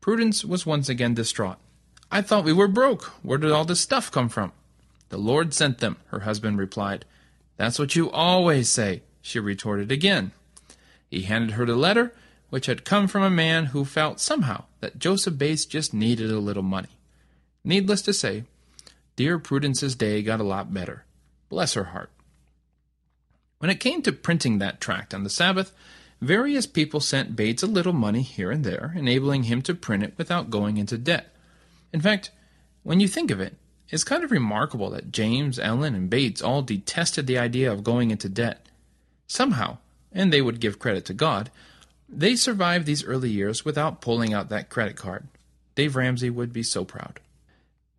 Prudence 0.00 0.44
was 0.44 0.64
once 0.64 0.88
again 0.88 1.14
distraught. 1.14 1.58
I 2.10 2.22
thought 2.22 2.44
we 2.44 2.52
were 2.52 2.68
broke. 2.68 3.04
Where 3.22 3.38
did 3.38 3.52
all 3.52 3.64
this 3.64 3.80
stuff 3.80 4.10
come 4.10 4.28
from? 4.28 4.52
The 5.10 5.18
Lord 5.18 5.52
sent 5.52 5.78
them, 5.78 5.96
her 6.06 6.20
husband 6.20 6.58
replied. 6.58 7.04
That's 7.56 7.78
what 7.78 7.96
you 7.96 8.10
always 8.10 8.68
say, 8.68 9.02
she 9.20 9.38
retorted 9.38 9.92
again. 9.92 10.32
He 11.10 11.22
handed 11.22 11.52
her 11.52 11.66
the 11.66 11.76
letter, 11.76 12.14
which 12.50 12.66
had 12.66 12.84
come 12.84 13.08
from 13.08 13.22
a 13.22 13.30
man 13.30 13.66
who 13.66 13.84
felt 13.84 14.20
somehow 14.20 14.64
that 14.80 14.98
Joseph 14.98 15.36
Bates 15.36 15.66
just 15.66 15.92
needed 15.92 16.30
a 16.30 16.38
little 16.38 16.62
money. 16.62 16.88
Needless 17.64 18.02
to 18.02 18.12
say, 18.12 18.44
dear 19.16 19.38
Prudence's 19.38 19.94
day 19.94 20.22
got 20.22 20.40
a 20.40 20.44
lot 20.44 20.72
better. 20.72 21.04
Bless 21.48 21.74
her 21.74 21.84
heart. 21.84 22.10
When 23.58 23.70
it 23.70 23.80
came 23.80 24.02
to 24.02 24.12
printing 24.12 24.58
that 24.58 24.80
tract 24.80 25.12
on 25.12 25.24
the 25.24 25.30
Sabbath, 25.30 25.72
various 26.20 26.66
people 26.66 27.00
sent 27.00 27.36
Bates 27.36 27.62
a 27.62 27.66
little 27.66 27.92
money 27.92 28.22
here 28.22 28.50
and 28.50 28.64
there, 28.64 28.92
enabling 28.96 29.44
him 29.44 29.62
to 29.62 29.74
print 29.74 30.02
it 30.02 30.14
without 30.16 30.50
going 30.50 30.76
into 30.76 30.98
debt. 30.98 31.34
In 31.92 32.00
fact, 32.00 32.30
when 32.82 33.00
you 33.00 33.08
think 33.08 33.30
of 33.30 33.40
it, 33.40 33.56
it's 33.88 34.04
kind 34.04 34.22
of 34.22 34.30
remarkable 34.30 34.90
that 34.90 35.12
James, 35.12 35.58
Ellen, 35.58 35.94
and 35.94 36.10
Bates 36.10 36.42
all 36.42 36.62
detested 36.62 37.26
the 37.26 37.38
idea 37.38 37.72
of 37.72 37.82
going 37.82 38.10
into 38.10 38.28
debt. 38.28 38.66
Somehow, 39.26 39.78
and 40.12 40.32
they 40.32 40.42
would 40.42 40.60
give 40.60 40.78
credit 40.78 41.04
to 41.06 41.14
God, 41.14 41.50
they 42.08 42.36
survived 42.36 42.86
these 42.86 43.04
early 43.04 43.30
years 43.30 43.64
without 43.64 44.00
pulling 44.00 44.32
out 44.32 44.48
that 44.50 44.70
credit 44.70 44.96
card. 44.96 45.26
Dave 45.74 45.96
Ramsey 45.96 46.30
would 46.30 46.52
be 46.52 46.62
so 46.62 46.84
proud. 46.84 47.20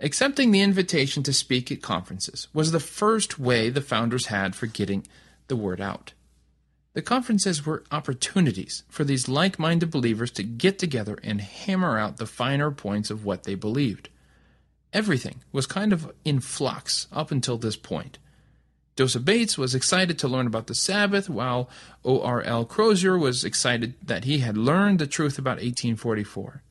Accepting 0.01 0.51
the 0.51 0.61
invitation 0.61 1.23
to 1.23 1.33
speak 1.33 1.71
at 1.71 1.81
conferences 1.81 2.47
was 2.53 2.71
the 2.71 2.79
first 2.79 3.37
way 3.37 3.69
the 3.69 3.81
founders 3.81 4.27
had 4.27 4.55
for 4.55 4.65
getting 4.65 5.05
the 5.47 5.57
word 5.57 5.81
out. 5.81 6.13
The 6.93 7.01
conferences 7.01 7.65
were 7.65 7.83
opportunities 7.91 8.83
for 8.89 9.03
these 9.03 9.27
like 9.27 9.59
minded 9.59 9.91
believers 9.91 10.31
to 10.31 10.43
get 10.43 10.79
together 10.79 11.19
and 11.21 11.41
hammer 11.41 11.99
out 11.99 12.17
the 12.17 12.25
finer 12.25 12.71
points 12.71 13.09
of 13.09 13.25
what 13.25 13.43
they 13.43 13.55
believed. 13.55 14.09
Everything 14.93 15.43
was 15.51 15.65
kind 15.65 15.91
of 15.91 16.11
in 16.23 16.39
flux 16.39 17.07
up 17.11 17.29
until 17.29 17.57
this 17.57 17.75
point. 17.75 18.19
Joseph 18.95 19.23
Bates 19.23 19.57
was 19.57 19.75
excited 19.75 20.17
to 20.19 20.27
learn 20.27 20.47
about 20.47 20.67
the 20.67 20.75
Sabbath, 20.75 21.29
while 21.29 21.69
O.R.L. 22.03 22.65
Crosier 22.65 23.17
was 23.17 23.45
excited 23.45 23.95
that 24.05 24.25
he 24.25 24.39
had 24.39 24.57
learned 24.57 24.99
the 24.99 25.07
truth 25.07 25.37
about 25.37 25.57
1844. 25.57 26.63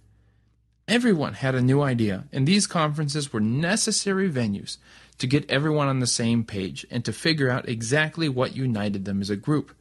Everyone 0.88 1.34
had 1.34 1.54
a 1.54 1.60
new 1.60 1.82
idea, 1.82 2.24
and 2.32 2.48
these 2.48 2.66
conferences 2.66 3.30
were 3.30 3.40
necessary 3.40 4.30
venues 4.30 4.78
to 5.18 5.26
get 5.26 5.50
everyone 5.50 5.86
on 5.86 6.00
the 6.00 6.06
same 6.06 6.44
page 6.44 6.86
and 6.90 7.04
to 7.04 7.12
figure 7.12 7.50
out 7.50 7.68
exactly 7.68 8.26
what 8.26 8.56
united 8.56 9.04
them 9.04 9.20
as 9.20 9.28
a 9.28 9.36
group. 9.36 9.76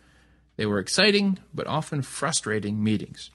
They 0.57 0.65
were 0.65 0.79
exciting, 0.79 1.37
but 1.53 1.65
often 1.65 2.01
frustrating 2.01 2.83
meetings. 2.83 3.31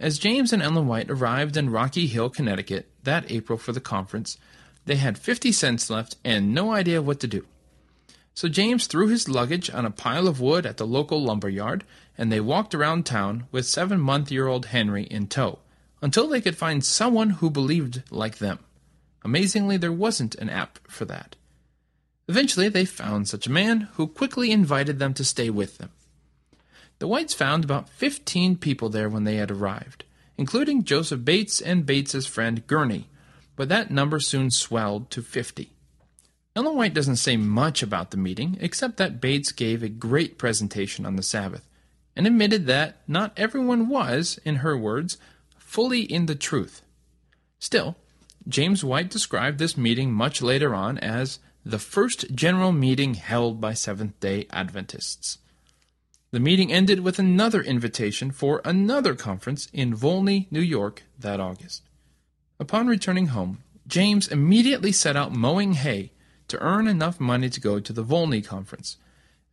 As 0.00 0.18
James 0.18 0.50
and 0.50 0.62
Ellen 0.62 0.86
White 0.86 1.10
arrived 1.10 1.58
in 1.58 1.68
Rocky 1.68 2.06
Hill, 2.06 2.30
Connecticut, 2.30 2.88
that 3.02 3.30
April 3.30 3.58
for 3.58 3.72
the 3.72 3.80
conference, 3.80 4.38
they 4.86 4.96
had 4.96 5.18
50 5.18 5.52
cents 5.52 5.90
left 5.90 6.16
and 6.24 6.54
no 6.54 6.72
idea 6.72 7.02
what 7.02 7.20
to 7.20 7.26
do. 7.26 7.44
So 8.32 8.48
James 8.48 8.86
threw 8.86 9.08
his 9.08 9.28
luggage 9.28 9.68
on 9.68 9.84
a 9.84 9.90
pile 9.90 10.26
of 10.26 10.40
wood 10.40 10.64
at 10.64 10.78
the 10.78 10.86
local 10.86 11.22
lumber 11.22 11.50
yard, 11.50 11.84
and 12.16 12.32
they 12.32 12.40
walked 12.40 12.74
around 12.74 13.04
town 13.04 13.44
with 13.52 13.66
seven 13.66 14.00
month 14.00 14.32
year 14.32 14.46
old 14.46 14.66
Henry 14.66 15.04
in 15.04 15.26
tow 15.26 15.58
until 16.04 16.28
they 16.28 16.42
could 16.42 16.54
find 16.54 16.84
someone 16.84 17.30
who 17.30 17.48
believed 17.48 18.02
like 18.10 18.36
them. 18.36 18.58
Amazingly, 19.24 19.78
there 19.78 19.90
wasn't 19.90 20.34
an 20.34 20.50
app 20.50 20.78
for 20.86 21.06
that. 21.06 21.34
Eventually, 22.28 22.68
they 22.68 22.84
found 22.84 23.26
such 23.26 23.46
a 23.46 23.50
man 23.50 23.88
who 23.94 24.06
quickly 24.06 24.50
invited 24.50 24.98
them 24.98 25.14
to 25.14 25.24
stay 25.24 25.48
with 25.48 25.78
them. 25.78 25.88
The 26.98 27.08
Whites 27.08 27.32
found 27.32 27.64
about 27.64 27.88
15 27.88 28.58
people 28.58 28.90
there 28.90 29.08
when 29.08 29.24
they 29.24 29.36
had 29.36 29.50
arrived, 29.50 30.04
including 30.36 30.84
Joseph 30.84 31.24
Bates 31.24 31.58
and 31.58 31.86
Bates's 31.86 32.26
friend 32.26 32.66
Gurney, 32.66 33.08
but 33.56 33.70
that 33.70 33.90
number 33.90 34.20
soon 34.20 34.50
swelled 34.50 35.10
to 35.10 35.22
50. 35.22 35.70
Ellen 36.54 36.76
White 36.76 36.92
doesn't 36.92 37.16
say 37.16 37.38
much 37.38 37.82
about 37.82 38.10
the 38.10 38.18
meeting, 38.18 38.58
except 38.60 38.98
that 38.98 39.22
Bates 39.22 39.52
gave 39.52 39.82
a 39.82 39.88
great 39.88 40.36
presentation 40.36 41.06
on 41.06 41.16
the 41.16 41.22
Sabbath, 41.22 41.66
and 42.14 42.26
admitted 42.26 42.66
that 42.66 42.98
not 43.08 43.32
everyone 43.38 43.88
was, 43.88 44.38
in 44.44 44.56
her 44.56 44.76
words, 44.76 45.16
fully 45.74 46.02
in 46.02 46.26
the 46.26 46.36
truth. 46.36 46.82
Still, 47.58 47.96
James 48.46 48.84
White 48.84 49.10
described 49.10 49.58
this 49.58 49.76
meeting 49.76 50.12
much 50.12 50.40
later 50.40 50.72
on 50.72 50.98
as 50.98 51.40
the 51.64 51.80
first 51.80 52.32
general 52.32 52.70
meeting 52.70 53.14
held 53.14 53.60
by 53.60 53.74
Seventh 53.74 54.20
day 54.20 54.46
Adventists. 54.52 55.38
The 56.30 56.38
meeting 56.38 56.72
ended 56.72 57.00
with 57.00 57.18
another 57.18 57.60
invitation 57.60 58.30
for 58.30 58.62
another 58.64 59.16
conference 59.16 59.66
in 59.72 59.96
Volney, 59.96 60.46
New 60.48 60.60
York, 60.60 61.02
that 61.18 61.40
August. 61.40 61.82
Upon 62.60 62.86
returning 62.86 63.28
home, 63.28 63.58
James 63.88 64.28
immediately 64.28 64.92
set 64.92 65.16
out 65.16 65.32
mowing 65.32 65.72
hay 65.72 66.12
to 66.46 66.60
earn 66.60 66.86
enough 66.86 67.18
money 67.18 67.50
to 67.50 67.60
go 67.60 67.80
to 67.80 67.92
the 67.92 68.04
Volney 68.04 68.42
conference. 68.42 68.96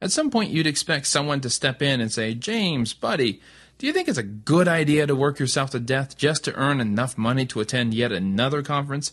At 0.02 0.12
some 0.12 0.32
point, 0.32 0.50
you'd 0.50 0.68
expect 0.68 1.06
someone 1.06 1.42
to 1.42 1.50
step 1.50 1.82
in 1.82 2.02
and 2.02 2.12
say, 2.12 2.34
James, 2.34 2.94
buddy, 2.94 3.40
do 3.78 3.86
you 3.86 3.94
think 3.94 4.08
it's 4.08 4.18
a 4.18 4.24
good 4.24 4.68
idea 4.68 5.06
to 5.06 5.16
work 5.16 5.40
yourself 5.40 5.70
to 5.72 5.80
death 5.80 6.18
just 6.18 6.44
to 6.46 6.56
earn 6.56 6.82
enough 6.82 7.18
money 7.18 7.46
to 7.48 7.60
attend 7.60 7.94
yet 7.94 8.12
another 8.12 8.64
conference? 8.64 9.12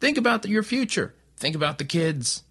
Think 0.00 0.18
about 0.18 0.46
your 0.46 0.62
future. 0.62 1.14
Think 1.36 1.56
about 1.56 1.78
the 1.78 1.84
kids. 1.84 2.42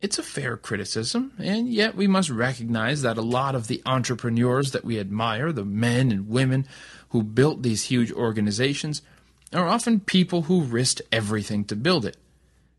It's 0.00 0.18
a 0.18 0.22
fair 0.22 0.56
criticism, 0.56 1.32
and 1.38 1.68
yet 1.68 1.94
we 1.94 2.08
must 2.08 2.30
recognize 2.30 3.02
that 3.02 3.18
a 3.18 3.22
lot 3.22 3.54
of 3.54 3.68
the 3.68 3.82
entrepreneurs 3.86 4.72
that 4.72 4.84
we 4.84 4.98
admire, 4.98 5.52
the 5.52 5.64
men 5.64 6.10
and 6.10 6.28
women 6.28 6.66
who 7.10 7.22
built 7.22 7.62
these 7.62 7.84
huge 7.84 8.10
organizations, 8.10 9.02
are 9.52 9.68
often 9.68 10.00
people 10.00 10.42
who 10.42 10.62
risked 10.62 11.02
everything 11.12 11.64
to 11.66 11.76
build 11.76 12.04
it. 12.04 12.16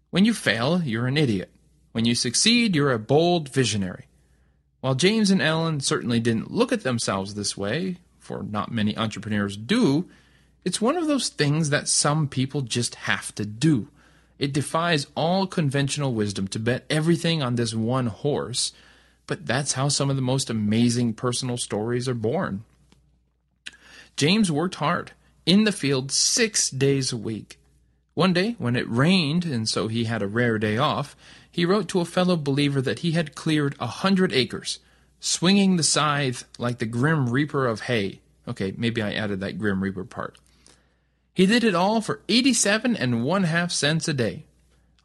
When 0.09 0.25
you 0.25 0.33
fail, 0.33 0.81
you're 0.81 1.07
an 1.07 1.17
idiot. 1.17 1.49
When 1.93 2.03
you 2.03 2.15
succeed, 2.15 2.75
you're 2.75 2.91
a 2.91 2.99
bold 2.99 3.47
visionary. 3.47 4.07
While 4.83 4.95
James 4.95 5.31
and 5.31 5.41
Ellen 5.41 5.79
certainly 5.79 6.19
didn't 6.19 6.51
look 6.51 6.73
at 6.73 6.83
themselves 6.83 7.35
this 7.35 7.55
way, 7.55 7.99
for 8.19 8.43
not 8.43 8.69
many 8.69 8.97
entrepreneurs 8.97 9.55
do, 9.55 10.09
it's 10.65 10.81
one 10.81 10.97
of 10.97 11.07
those 11.07 11.29
things 11.29 11.69
that 11.69 11.87
some 11.87 12.27
people 12.27 12.59
just 12.59 12.95
have 12.95 13.33
to 13.35 13.45
do. 13.45 13.87
It 14.39 14.51
defies 14.51 15.07
all 15.15 15.47
conventional 15.47 16.13
wisdom 16.13 16.49
to 16.49 16.59
bet 16.59 16.83
everything 16.89 17.41
on 17.41 17.55
this 17.55 17.73
one 17.73 18.07
horse, 18.07 18.73
but 19.25 19.45
that's 19.45 19.71
how 19.71 19.87
some 19.87 20.09
of 20.09 20.17
the 20.17 20.21
most 20.21 20.49
amazing 20.49 21.13
personal 21.13 21.55
stories 21.55 22.09
are 22.09 22.13
born. 22.13 22.65
James 24.17 24.51
worked 24.51 24.75
hard, 24.75 25.13
in 25.45 25.63
the 25.63 25.71
field 25.71 26.11
six 26.11 26.69
days 26.69 27.13
a 27.13 27.17
week. 27.17 27.57
One 28.15 28.33
day, 28.33 28.57
when 28.57 28.75
it 28.75 28.89
rained 28.89 29.45
and 29.45 29.67
so 29.67 29.87
he 29.87 30.03
had 30.03 30.21
a 30.21 30.27
rare 30.27 30.59
day 30.59 30.77
off, 30.77 31.15
he 31.53 31.65
wrote 31.65 31.87
to 31.87 31.99
a 31.99 32.05
fellow 32.05 32.35
believer 32.35 32.81
that 32.81 32.99
he 32.99 33.11
had 33.11 33.35
cleared 33.35 33.75
a 33.79 33.85
hundred 33.85 34.33
acres, 34.33 34.79
swinging 35.19 35.77
the 35.77 35.83
scythe 35.83 36.45
like 36.57 36.79
the 36.79 36.85
grim 36.87 37.29
reaper 37.29 37.67
of 37.67 37.81
hay. 37.81 38.21
Okay, 38.47 38.73
maybe 38.75 39.03
I 39.03 39.13
added 39.13 39.39
that 39.39 39.59
grim 39.59 39.83
reaper 39.83 40.03
part. 40.03 40.39
He 41.31 41.45
did 41.45 41.63
it 41.63 41.75
all 41.75 42.01
for 42.01 42.21
eighty-seven 42.27 42.95
and 42.95 43.23
one 43.23 43.43
half 43.43 43.71
cents 43.71 44.07
a 44.07 44.13
day. 44.13 44.45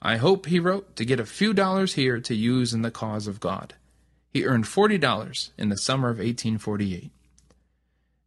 I 0.00 0.16
hope, 0.16 0.46
he 0.46 0.58
wrote, 0.58 0.96
to 0.96 1.04
get 1.04 1.20
a 1.20 1.26
few 1.26 1.52
dollars 1.52 1.94
here 1.94 2.18
to 2.18 2.34
use 2.34 2.72
in 2.72 2.80
the 2.80 2.90
cause 2.90 3.26
of 3.26 3.40
God. 3.40 3.74
He 4.32 4.46
earned 4.46 4.66
forty 4.66 4.96
dollars 4.96 5.52
in 5.58 5.68
the 5.68 5.76
summer 5.76 6.08
of 6.08 6.16
1848. 6.16 7.10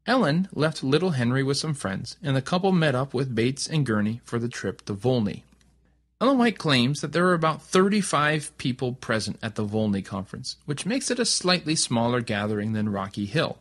Ellen 0.06 0.48
left 0.54 0.84
little 0.84 1.12
Henry 1.12 1.42
with 1.42 1.58
some 1.58 1.74
friends, 1.74 2.18
and 2.22 2.36
the 2.36 2.42
couple 2.44 2.72
met 2.72 2.94
up 2.94 3.16
with 3.16 3.34
Bates 3.34 3.68
and 3.68 3.84
Gurney 3.84 4.22
for 4.24 4.38
the 4.38 4.48
trip 4.48 4.86
to 4.86 4.94
Volney. 4.94 5.44
Ellen 6.22 6.38
White 6.38 6.60
claims 6.60 7.01
that 7.01 7.13
there 7.13 7.24
were 7.24 7.34
about 7.34 7.63
35 7.63 8.56
people 8.60 8.94
present 8.94 9.40
at 9.42 9.56
the 9.56 9.66
Volney 9.66 10.04
conference, 10.06 10.58
which 10.66 10.86
makes 10.86 11.10
it 11.10 11.18
a 11.18 11.25
slightly 11.25 11.75
smaller 11.75 12.22
gathering 12.22 12.74
than 12.74 12.90
Rocky 12.90 13.25
Hill. 13.25 13.58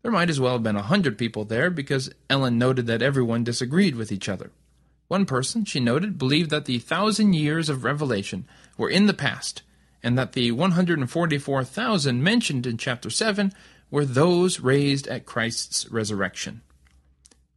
There 0.00 0.10
might 0.10 0.30
as 0.30 0.40
well 0.40 0.54
have 0.54 0.62
been 0.62 0.76
a 0.76 0.82
hundred 0.82 1.18
people 1.18 1.44
there 1.44 1.68
because 1.68 2.10
Ellen 2.30 2.56
noted 2.56 2.86
that 2.86 3.02
everyone 3.02 3.44
disagreed 3.44 3.94
with 3.94 4.10
each 4.10 4.26
other. 4.26 4.52
One 5.08 5.26
person, 5.26 5.66
she 5.66 5.80
noted, 5.80 6.16
believed 6.16 6.48
that 6.48 6.64
the 6.64 6.78
thousand 6.78 7.34
years 7.34 7.68
of 7.68 7.84
revelation 7.84 8.46
were 8.78 8.88
in 8.88 9.04
the 9.04 9.12
past, 9.12 9.60
and 10.02 10.16
that 10.16 10.32
the 10.32 10.52
144,000 10.52 12.24
mentioned 12.24 12.66
in 12.66 12.78
chapter 12.78 13.10
7 13.10 13.52
were 13.90 14.06
those 14.06 14.60
raised 14.60 15.06
at 15.08 15.26
Christ's 15.26 15.86
resurrection. 15.90 16.62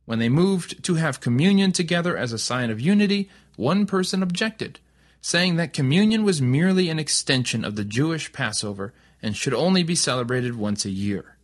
When 0.05 0.19
they 0.19 0.29
moved 0.29 0.83
to 0.83 0.95
have 0.95 1.21
communion 1.21 1.71
together 1.71 2.17
as 2.17 2.33
a 2.33 2.37
sign 2.37 2.69
of 2.69 2.81
unity, 2.81 3.29
one 3.55 3.85
person 3.85 4.21
objected, 4.21 4.79
saying 5.21 5.55
that 5.55 5.73
communion 5.73 6.23
was 6.23 6.41
merely 6.41 6.89
an 6.89 6.99
extension 6.99 7.63
of 7.63 7.75
the 7.75 7.85
Jewish 7.85 8.33
Passover 8.33 8.93
and 9.21 9.35
should 9.35 9.53
only 9.53 9.83
be 9.83 9.95
celebrated 9.95 10.57
once 10.57 10.83
a 10.83 10.89
year. 10.89 11.37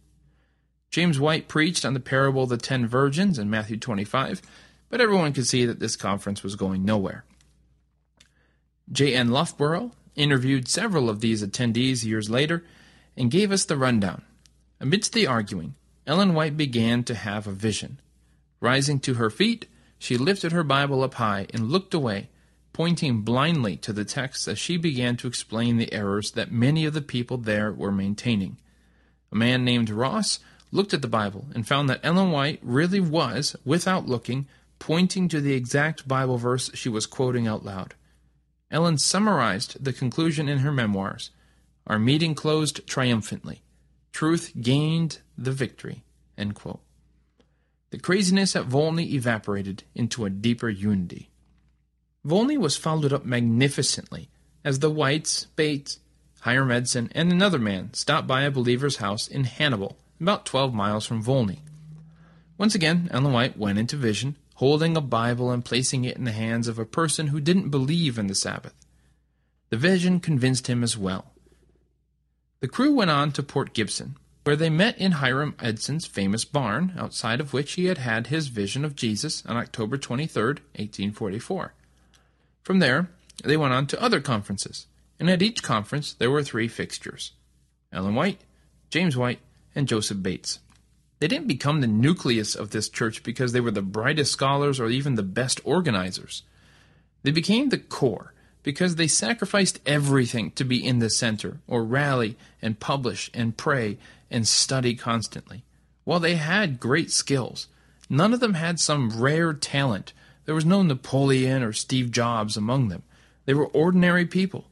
James 0.92 1.20
White 1.20 1.48
preached 1.48 1.86
on 1.86 1.94
the 1.94 2.00
parable 2.00 2.44
of 2.44 2.50
the 2.50 2.58
ten 2.58 2.86
virgins 2.88 3.40
in 3.40 3.50
Matthew 3.50 3.78
25, 3.78 4.42
but 4.90 5.00
everyone 5.00 5.34
could 5.34 5.48
see 5.48 5.66
that 5.66 5.80
this 5.80 5.96
conference 5.96 6.44
was 6.44 6.56
going 6.56 6.84
nowhere. 6.84 7.24
J. 8.92 9.16
N. 9.16 9.30
Loughborough 9.30 9.92
interviewed 10.16 10.68
several 10.68 11.10
of 11.10 11.22
these 11.22 11.44
attendees 11.44 12.04
years 12.04 12.30
later 12.30 12.66
and 13.16 13.32
gave 13.32 13.52
us 13.52 13.64
the 13.66 13.78
rundown. 13.78 14.24
Amidst 14.80 15.14
the 15.14 15.28
arguing, 15.28 15.76
Ellen 16.08 16.34
White 16.34 16.58
began 16.58 17.04
to 17.04 17.14
have 17.14 17.46
a 17.46 17.52
vision. 17.52 18.00
Rising 18.62 19.00
to 19.02 19.16
her 19.16 19.30
feet, 19.30 19.68
she 19.98 20.18
lifted 20.18 20.52
her 20.52 20.64
Bible 20.64 21.04
up 21.04 21.16
high 21.16 21.48
and 21.54 21.70
looked 21.70 21.94
away, 21.94 22.30
pointing 22.74 23.22
blindly 23.22 23.76
to 23.78 23.94
the 23.94 24.06
text 24.06 24.48
as 24.48 24.58
she 24.60 24.78
began 24.78 25.18
to 25.18 25.28
explain 25.28 25.78
the 25.78 25.92
errors 25.94 26.32
that 26.32 26.52
many 26.52 26.86
of 26.86 26.94
the 26.94 27.02
people 27.02 27.38
there 27.38 27.72
were 27.72 27.92
maintaining. 27.92 28.58
A 29.32 29.36
man 29.36 29.64
named 29.66 29.90
Ross 29.90 30.40
looked 30.72 30.94
at 30.94 31.02
the 31.02 31.08
Bible 31.08 31.48
and 31.54 31.68
found 31.68 31.90
that 31.90 32.00
Ellen 32.04 32.32
White 32.32 32.60
really 32.62 33.00
was, 33.00 33.56
without 33.66 34.08
looking, 34.08 34.48
pointing 34.78 35.28
to 35.28 35.42
the 35.42 35.54
exact 35.54 36.08
Bible 36.08 36.38
verse 36.38 36.72
she 36.74 36.90
was 36.90 37.06
quoting 37.06 37.48
out 37.48 37.66
loud. 37.66 37.96
Ellen 38.72 38.98
summarized 38.98 39.84
the 39.84 39.94
conclusion 39.94 40.48
in 40.48 40.60
her 40.60 40.72
memoirs. 40.72 41.32
Our 41.88 42.00
meeting 42.00 42.36
closed 42.36 42.86
triumphantly. 42.88 43.62
Truth 44.14 44.54
gained 44.62 45.20
the 45.38 45.52
victory. 45.52 46.04
The 47.92 48.00
craziness 48.00 48.56
at 48.56 48.66
Volney 48.66 49.14
evaporated 49.14 49.84
into 49.96 50.26
a 50.26 50.30
deeper 50.30 50.70
unity. 50.70 51.30
Volney 52.24 52.58
was 52.58 52.78
followed 52.78 53.14
up 53.14 53.26
magnificently 53.26 54.30
as 54.64 54.80
the 54.80 54.92
Whites, 54.92 55.46
Bates, 55.56 56.00
Hiram 56.42 56.72
Edson, 56.72 57.10
and 57.14 57.32
another 57.32 57.60
man 57.60 57.94
stopped 57.94 58.28
by 58.28 58.44
a 58.44 58.52
believer's 58.52 58.98
house 58.98 59.28
in 59.28 59.46
Hannibal, 59.46 59.98
about 60.22 60.46
12 60.46 60.74
miles 60.74 61.06
from 61.06 61.24
Volney. 61.24 61.60
Once 62.58 62.76
again, 62.76 63.10
Ellen 63.12 63.34
White 63.34 63.58
went 63.58 63.80
into 63.80 63.96
vision, 63.96 64.36
holding 64.56 64.96
a 64.96 65.02
Bible 65.02 65.52
and 65.52 65.64
placing 65.64 66.04
it 66.04 66.18
in 66.18 66.26
the 66.26 66.32
hands 66.32 66.68
of 66.68 66.78
a 66.78 66.86
person 66.86 67.28
who 67.28 67.40
didn't 67.40 67.70
believe 67.70 68.20
in 68.20 68.28
the 68.28 68.36
Sabbath. 68.36 68.76
The 69.70 69.78
vision 69.78 70.20
convinced 70.20 70.68
him 70.68 70.84
as 70.84 70.98
well. 70.98 71.32
The 72.60 72.68
crew 72.68 72.94
went 72.94 73.12
on 73.12 73.32
to 73.34 73.44
Port 73.44 73.74
Gibson, 73.74 74.18
where 74.44 74.56
they 74.56 74.70
met 74.70 74.98
in 74.98 75.14
Hiram 75.14 75.56
Edson's 75.60 76.06
famous 76.06 76.46
barn, 76.46 76.94
outside 76.98 77.40
of 77.40 77.54
which 77.54 77.74
he 77.74 77.86
had 77.86 77.98
had 77.98 78.28
his 78.28 78.48
vision 78.48 78.86
of 78.86 78.96
Jesus 78.96 79.46
on 79.46 79.58
October 79.58 79.98
23, 79.98 80.44
1844. 80.44 81.74
From 82.64 82.80
there, 82.80 83.10
they 83.44 83.58
went 83.58 83.74
on 83.74 83.88
to 83.88 84.02
other 84.02 84.22
conferences, 84.22 84.88
and 85.20 85.30
at 85.30 85.42
each 85.42 85.64
conference 85.64 86.14
there 86.14 86.32
were 86.32 86.44
three 86.44 86.68
fixtures 86.68 87.34
Ellen 87.92 88.16
White, 88.16 88.42
James 88.90 89.18
White, 89.18 89.40
and 89.76 89.88
Joseph 89.88 90.22
Bates. 90.22 90.60
They 91.20 91.28
didn't 91.28 91.48
become 91.48 91.82
the 91.82 91.88
nucleus 91.88 92.56
of 92.56 92.72
this 92.72 92.88
church 92.88 93.24
because 93.24 93.52
they 93.52 93.60
were 93.60 93.72
the 93.72 93.82
brightest 93.82 94.32
scholars 94.32 94.80
or 94.80 94.88
even 94.88 95.16
the 95.16 95.24
best 95.24 95.60
organizers. 95.64 96.44
They 97.24 97.32
became 97.32 97.70
the 97.70 97.78
core 97.78 98.34
because 98.64 98.96
they 98.96 99.08
sacrificed 99.08 99.80
everything 99.86 100.52
to 100.52 100.64
be 100.64 100.86
in 100.86 101.00
the 101.00 101.10
center, 101.10 101.60
or 101.68 101.84
rally 101.84 102.38
and 102.62 102.80
publish 102.80 103.30
and 103.34 103.58
pray 103.58 103.98
and 104.32 104.48
study 104.48 104.96
constantly. 104.96 105.64
While 106.04 106.20
they 106.20 106.36
had 106.36 106.80
great 106.80 107.12
skills, 107.12 107.68
none 108.10 108.34
of 108.34 108.40
them 108.40 108.56
had 108.56 108.80
some 108.80 109.22
rare 109.22 109.54
talent. 109.54 110.14
There 110.46 110.56
was 110.56 110.66
no 110.66 110.82
Napoleon 110.82 111.64
or 111.64 111.74
Steve 111.74 112.12
Jobs 112.12 112.58
among 112.58 112.88
them. 112.90 113.04
They 113.46 113.54
were 113.54 113.68
ordinary 113.68 114.26
people, 114.26 114.66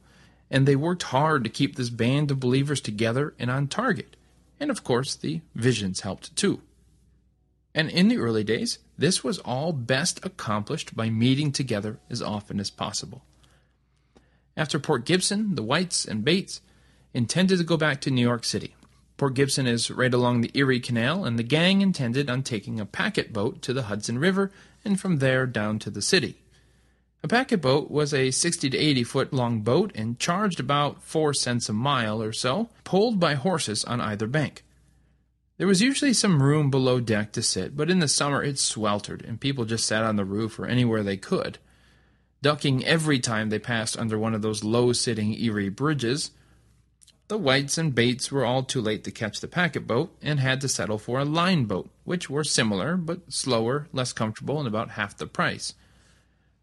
and 0.50 0.66
they 0.66 0.76
worked 0.76 1.04
hard 1.04 1.44
to 1.44 1.50
keep 1.50 1.76
this 1.76 1.90
band 1.90 2.30
of 2.30 2.40
believers 2.40 2.80
together 2.80 3.34
and 3.38 3.50
on 3.50 3.68
target. 3.68 4.16
And 4.60 4.70
of 4.70 4.84
course, 4.84 5.14
the 5.14 5.40
visions 5.54 6.00
helped 6.00 6.34
too. 6.36 6.62
And 7.74 7.90
in 7.90 8.08
the 8.08 8.18
early 8.18 8.42
days, 8.42 8.78
this 8.96 9.22
was 9.22 9.38
all 9.38 9.72
best 9.72 10.24
accomplished 10.24 10.96
by 10.96 11.10
meeting 11.10 11.52
together 11.52 11.98
as 12.10 12.20
often 12.20 12.58
as 12.58 12.70
possible. 12.70 13.22
After 14.56 14.80
Port 14.80 15.04
Gibson, 15.04 15.54
the 15.54 15.62
Whites 15.62 16.04
and 16.04 16.24
Bates 16.24 16.60
intended 17.14 17.58
to 17.58 17.64
go 17.64 17.76
back 17.76 18.00
to 18.00 18.10
New 18.10 18.22
York 18.22 18.44
City. 18.44 18.74
Port 19.18 19.34
Gibson 19.34 19.66
is 19.66 19.90
right 19.90 20.14
along 20.14 20.40
the 20.40 20.50
Erie 20.54 20.78
Canal, 20.78 21.24
and 21.24 21.36
the 21.36 21.42
gang 21.42 21.82
intended 21.82 22.30
on 22.30 22.44
taking 22.44 22.78
a 22.78 22.86
packet 22.86 23.32
boat 23.32 23.60
to 23.62 23.72
the 23.72 23.82
Hudson 23.82 24.18
River 24.18 24.52
and 24.84 24.98
from 24.98 25.18
there 25.18 25.44
down 25.44 25.80
to 25.80 25.90
the 25.90 26.00
city. 26.00 26.44
A 27.24 27.28
packet 27.28 27.60
boat 27.60 27.90
was 27.90 28.14
a 28.14 28.30
60 28.30 28.70
to 28.70 28.78
80 28.78 29.02
foot 29.02 29.32
long 29.32 29.62
boat 29.62 29.90
and 29.96 30.20
charged 30.20 30.60
about 30.60 31.02
4 31.02 31.34
cents 31.34 31.68
a 31.68 31.72
mile 31.72 32.22
or 32.22 32.32
so, 32.32 32.70
pulled 32.84 33.18
by 33.18 33.34
horses 33.34 33.84
on 33.84 34.00
either 34.00 34.28
bank. 34.28 34.64
There 35.56 35.66
was 35.66 35.82
usually 35.82 36.12
some 36.12 36.40
room 36.40 36.70
below 36.70 37.00
deck 37.00 37.32
to 37.32 37.42
sit, 37.42 37.76
but 37.76 37.90
in 37.90 37.98
the 37.98 38.06
summer 38.06 38.44
it 38.44 38.60
sweltered, 38.60 39.24
and 39.24 39.40
people 39.40 39.64
just 39.64 39.84
sat 39.84 40.04
on 40.04 40.14
the 40.14 40.24
roof 40.24 40.60
or 40.60 40.66
anywhere 40.66 41.02
they 41.02 41.16
could. 41.16 41.58
Ducking 42.40 42.84
every 42.84 43.18
time 43.18 43.50
they 43.50 43.58
passed 43.58 43.98
under 43.98 44.16
one 44.16 44.36
of 44.36 44.42
those 44.42 44.62
low 44.62 44.92
sitting 44.92 45.34
Erie 45.34 45.70
bridges, 45.70 46.30
the 47.28 47.38
Whites 47.38 47.76
and 47.76 47.94
Bates 47.94 48.32
were 48.32 48.44
all 48.44 48.62
too 48.62 48.80
late 48.80 49.04
to 49.04 49.10
catch 49.10 49.40
the 49.40 49.48
packet 49.48 49.86
boat 49.86 50.16
and 50.22 50.40
had 50.40 50.62
to 50.62 50.68
settle 50.68 50.98
for 50.98 51.18
a 51.18 51.26
line 51.26 51.66
boat, 51.66 51.90
which 52.04 52.30
were 52.30 52.42
similar, 52.42 52.96
but 52.96 53.32
slower, 53.32 53.86
less 53.92 54.14
comfortable, 54.14 54.58
and 54.58 54.66
about 54.66 54.92
half 54.92 55.16
the 55.16 55.26
price. 55.26 55.74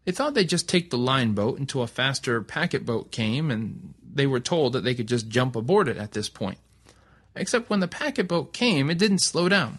They 0.04 0.12
thought 0.12 0.34
they'd 0.34 0.48
just 0.48 0.68
take 0.68 0.90
the 0.90 0.98
line 0.98 1.32
boat 1.32 1.58
until 1.58 1.82
a 1.82 1.86
faster 1.86 2.42
packet 2.42 2.84
boat 2.84 3.12
came, 3.12 3.50
and 3.50 3.94
they 4.12 4.26
were 4.26 4.40
told 4.40 4.72
that 4.72 4.82
they 4.82 4.94
could 4.94 5.08
just 5.08 5.28
jump 5.28 5.54
aboard 5.54 5.88
it 5.88 5.96
at 5.96 6.12
this 6.12 6.28
point. 6.28 6.58
Except 7.36 7.70
when 7.70 7.80
the 7.80 7.88
packet 7.88 8.26
boat 8.26 8.52
came, 8.52 8.90
it 8.90 8.98
didn't 8.98 9.18
slow 9.18 9.48
down. 9.48 9.78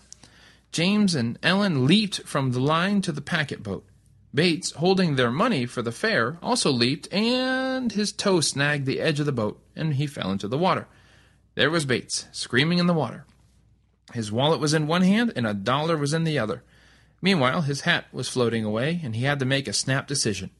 James 0.72 1.16
and 1.16 1.40
Ellen 1.44 1.86
leaped 1.86 2.22
from 2.24 2.52
the 2.52 2.60
line 2.60 3.02
to 3.02 3.12
the 3.12 3.22
packet 3.22 3.64
boat. 3.64 3.86
Bates, 4.38 4.70
holding 4.74 5.16
their 5.16 5.32
money 5.32 5.66
for 5.66 5.82
the 5.82 5.92
fare, 5.92 6.38
also 6.44 6.70
leaped, 6.70 7.12
and 7.12 7.92
his 7.92 8.12
toe 8.12 8.40
snagged 8.40 8.86
the 8.86 9.00
edge 9.00 9.20
of 9.20 9.26
the 9.26 9.32
boat, 9.32 9.60
and 9.76 9.96
he 9.96 10.06
fell 10.06 10.30
into 10.30 10.48
the 10.48 10.60
water. 10.60 10.86
There 11.56 11.72
was 11.72 11.88
Bates, 11.88 12.28
screaming 12.32 12.78
in 12.78 12.86
the 12.86 12.94
water. 12.94 13.26
His 14.14 14.32
wallet 14.32 14.60
was 14.60 14.76
in 14.76 14.86
one 14.86 15.02
hand, 15.02 15.34
and 15.36 15.48
a 15.48 15.56
dollar 15.56 15.98
was 15.98 16.14
in 16.14 16.24
the 16.24 16.38
other. 16.38 16.62
Meanwhile, 17.20 17.64
his 17.64 17.82
hat 17.82 18.06
was 18.12 18.30
floating 18.30 18.64
away, 18.64 19.02
and 19.04 19.16
he 19.16 19.24
had 19.24 19.40
to 19.40 19.46
make 19.46 19.68
a 19.68 19.74
snap 19.74 20.06
decision. 20.06 20.52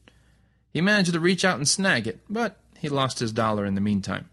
He 0.72 0.80
managed 0.80 1.12
to 1.12 1.20
reach 1.20 1.44
out 1.44 1.58
and 1.58 1.68
snag 1.68 2.08
it, 2.08 2.18
but 2.28 2.56
he 2.80 2.88
lost 2.88 3.20
his 3.20 3.30
dollar 3.30 3.64
in 3.64 3.76
the 3.76 3.80
meantime. 3.80 4.28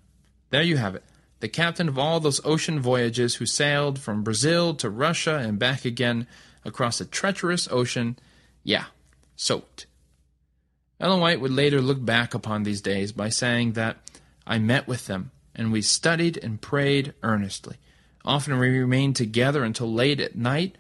There 0.49 0.63
you 0.63 0.77
have 0.77 0.95
it. 0.95 1.03
The 1.39 1.49
captain 1.49 1.88
of 1.88 1.99
all 1.99 2.19
those 2.19 2.43
ocean 2.43 2.79
voyages 2.79 3.36
who 3.36 3.45
sailed 3.45 3.99
from 3.99 4.23
Brazil 4.23 4.73
to 4.73 4.89
Russia 4.89 5.38
and 5.38 5.60
back 5.60 5.86
again 5.86 6.25
across 6.63 6.99
a 6.99 7.05
treacherous 7.05 7.67
ocean, 7.71 8.17
yeah, 8.63 8.86
soaked. 9.36 9.86
Ellen 11.00 11.19
White 11.19 11.41
would 11.41 11.52
later 11.52 11.82
look 11.82 12.04
back 12.04 12.34
upon 12.34 12.63
these 12.63 12.82
days 12.82 13.12
by 13.12 13.30
saying 13.30 13.74
that 13.74 13.98
I 14.48 14.60
met 14.60 14.88
with 14.88 15.08
them, 15.08 15.32
and 15.54 15.71
we 15.71 15.82
studied 15.82 16.38
and 16.38 16.62
prayed 16.62 17.13
earnestly. 17.21 17.78
Often 18.24 18.60
we 18.60 18.80
remained 18.80 19.15
together 19.15 19.63
until 19.63 19.91
late 19.91 20.19
at 20.19 20.36
night 20.36 20.78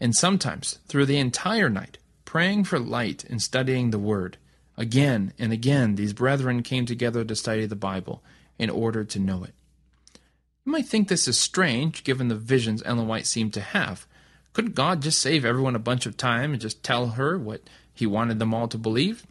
and 0.00 0.14
sometimes 0.14 0.78
through 0.86 1.06
the 1.06 1.18
entire 1.18 1.68
night, 1.68 1.98
praying 2.24 2.64
for 2.64 2.78
light 2.78 3.24
and 3.24 3.42
studying 3.42 3.90
the 3.90 3.98
Word. 3.98 4.36
Again 4.76 5.32
and 5.38 5.52
again, 5.52 5.94
these 5.94 6.12
brethren 6.12 6.62
came 6.62 6.86
together 6.86 7.24
to 7.24 7.34
study 7.34 7.66
the 7.66 7.76
Bible 7.76 8.22
in 8.58 8.70
order 8.70 9.04
to 9.04 9.18
know 9.18 9.44
it. 9.44 9.54
You 10.64 10.72
might 10.72 10.86
think 10.86 11.08
this 11.08 11.28
is 11.28 11.38
strange, 11.38 12.04
given 12.04 12.28
the 12.28 12.34
visions 12.34 12.82
Ellen 12.84 13.06
White 13.06 13.26
seemed 13.26 13.54
to 13.54 13.60
have. 13.60 14.06
Couldn't 14.52 14.74
God 14.74 15.02
just 15.02 15.20
save 15.20 15.44
everyone 15.44 15.76
a 15.76 15.80
bunch 15.80 16.06
of 16.06 16.16
time 16.16 16.52
and 16.52 16.60
just 16.60 16.82
tell 16.82 17.10
her 17.10 17.38
what 17.38 17.62
he 17.96 18.06
wanted 18.06 18.38
them 18.38 18.54
all 18.54 18.68
to 18.68 18.78
believe? 18.78 19.26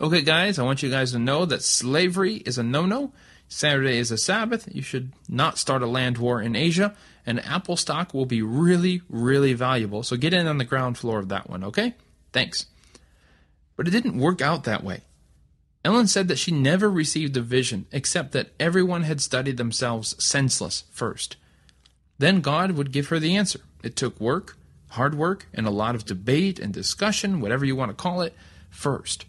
Okay, 0.00 0.22
guys, 0.22 0.58
I 0.58 0.64
want 0.64 0.82
you 0.82 0.90
guys 0.90 1.12
to 1.12 1.18
know 1.18 1.44
that 1.44 1.62
slavery 1.62 2.36
is 2.36 2.58
a 2.58 2.62
no 2.62 2.86
no. 2.86 3.12
Saturday 3.48 3.98
is 3.98 4.10
a 4.10 4.16
Sabbath. 4.16 4.66
You 4.72 4.80
should 4.80 5.12
not 5.28 5.58
start 5.58 5.82
a 5.82 5.86
land 5.86 6.16
war 6.16 6.40
in 6.40 6.56
Asia. 6.56 6.94
And 7.26 7.44
Apple 7.44 7.76
stock 7.76 8.14
will 8.14 8.24
be 8.24 8.40
really, 8.40 9.02
really 9.08 9.52
valuable. 9.52 10.02
So 10.02 10.16
get 10.16 10.32
in 10.32 10.46
on 10.46 10.58
the 10.58 10.64
ground 10.64 10.96
floor 10.96 11.18
of 11.18 11.28
that 11.28 11.50
one, 11.50 11.62
okay? 11.64 11.94
Thanks. 12.32 12.66
But 13.76 13.86
it 13.86 13.90
didn't 13.90 14.18
work 14.18 14.40
out 14.40 14.64
that 14.64 14.82
way. 14.82 15.02
Ellen 15.84 16.06
said 16.06 16.28
that 16.28 16.38
she 16.38 16.50
never 16.50 16.90
received 16.90 17.36
a 17.36 17.42
vision 17.42 17.86
except 17.92 18.32
that 18.32 18.52
everyone 18.58 19.02
had 19.02 19.20
studied 19.20 19.56
themselves 19.56 20.16
senseless 20.24 20.84
first. 20.90 21.36
Then 22.18 22.40
God 22.40 22.72
would 22.72 22.92
give 22.92 23.08
her 23.08 23.18
the 23.18 23.36
answer. 23.36 23.60
It 23.82 23.96
took 23.96 24.20
work, 24.20 24.56
hard 24.92 25.14
work, 25.14 25.46
and 25.54 25.66
a 25.66 25.70
lot 25.70 25.94
of 25.94 26.04
debate 26.04 26.58
and 26.58 26.72
discussion, 26.72 27.40
whatever 27.40 27.64
you 27.64 27.74
want 27.74 27.90
to 27.90 28.02
call 28.02 28.20
it, 28.20 28.34
first. 28.68 29.24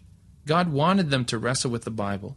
God 0.46 0.70
wanted 0.70 1.10
them 1.10 1.24
to 1.26 1.38
wrestle 1.38 1.70
with 1.70 1.84
the 1.84 1.90
Bible. 1.90 2.36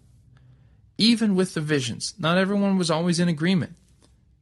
Even 0.98 1.36
with 1.36 1.54
the 1.54 1.62
visions, 1.62 2.14
not 2.18 2.38
everyone 2.38 2.78
was 2.78 2.90
always 2.90 3.20
in 3.20 3.28
agreement, 3.28 3.76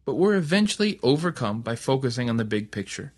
but 0.05 0.15
were 0.15 0.35
eventually 0.35 0.99
overcome 1.01 1.61
by 1.61 1.75
focusing 1.75 2.29
on 2.29 2.37
the 2.37 2.45
big 2.45 2.69
picture. 2.69 3.11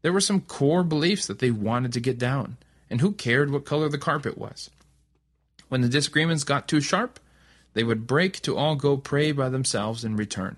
There 0.00 0.12
were 0.12 0.22
some 0.22 0.40
core 0.40 0.82
beliefs 0.82 1.26
that 1.26 1.38
they 1.38 1.50
wanted 1.50 1.92
to 1.92 2.00
get 2.00 2.18
down, 2.18 2.56
and 2.88 3.00
who 3.00 3.12
cared 3.12 3.50
what 3.50 3.66
color 3.66 3.90
the 3.90 3.98
carpet 3.98 4.38
was? 4.38 4.70
When 5.68 5.82
the 5.82 5.88
disagreements 5.88 6.44
got 6.44 6.66
too 6.66 6.80
sharp, 6.80 7.20
they 7.74 7.84
would 7.84 8.06
break 8.06 8.40
to 8.40 8.56
all 8.56 8.74
go 8.74 8.96
pray 8.96 9.32
by 9.32 9.50
themselves 9.50 10.02
in 10.02 10.16
return. 10.16 10.56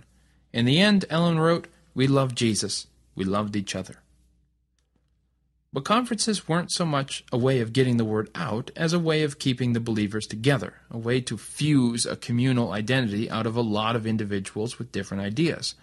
In 0.52 0.66
the 0.66 0.78
end, 0.78 1.04
Ellen 1.10 1.38
wrote, 1.38 1.66
We 1.94 2.06
loved 2.06 2.36
Jesus. 2.36 2.86
We 3.16 3.24
loved 3.24 3.56
each 3.56 3.74
other. 3.74 3.96
But 5.76 5.84
conferences 5.84 6.48
weren't 6.48 6.72
so 6.72 6.86
much 6.86 7.22
a 7.30 7.36
way 7.36 7.60
of 7.60 7.74
getting 7.74 7.98
the 7.98 8.04
word 8.06 8.30
out 8.34 8.70
as 8.76 8.94
a 8.94 8.98
way 8.98 9.22
of 9.24 9.38
keeping 9.38 9.74
the 9.74 9.78
believers 9.78 10.26
together, 10.26 10.80
a 10.90 10.96
way 10.96 11.20
to 11.20 11.36
fuse 11.36 12.06
a 12.06 12.16
communal 12.16 12.72
identity 12.72 13.28
out 13.28 13.46
of 13.46 13.56
a 13.56 13.60
lot 13.60 13.94
of 13.94 14.06
individuals 14.06 14.78
with 14.78 14.90
different 14.90 15.22
ideas. 15.22 15.74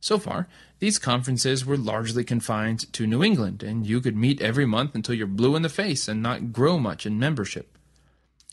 So 0.00 0.18
far, 0.18 0.48
these 0.80 0.98
conferences 0.98 1.64
were 1.64 1.76
largely 1.76 2.24
confined 2.24 2.92
to 2.92 3.06
New 3.06 3.22
England, 3.22 3.62
and 3.62 3.86
you 3.86 4.00
could 4.00 4.16
meet 4.16 4.42
every 4.42 4.66
month 4.66 4.96
until 4.96 5.14
you're 5.14 5.28
blue 5.28 5.54
in 5.54 5.62
the 5.62 5.68
face 5.68 6.08
and 6.08 6.20
not 6.20 6.52
grow 6.52 6.76
much 6.76 7.06
in 7.06 7.16
membership. 7.16 7.78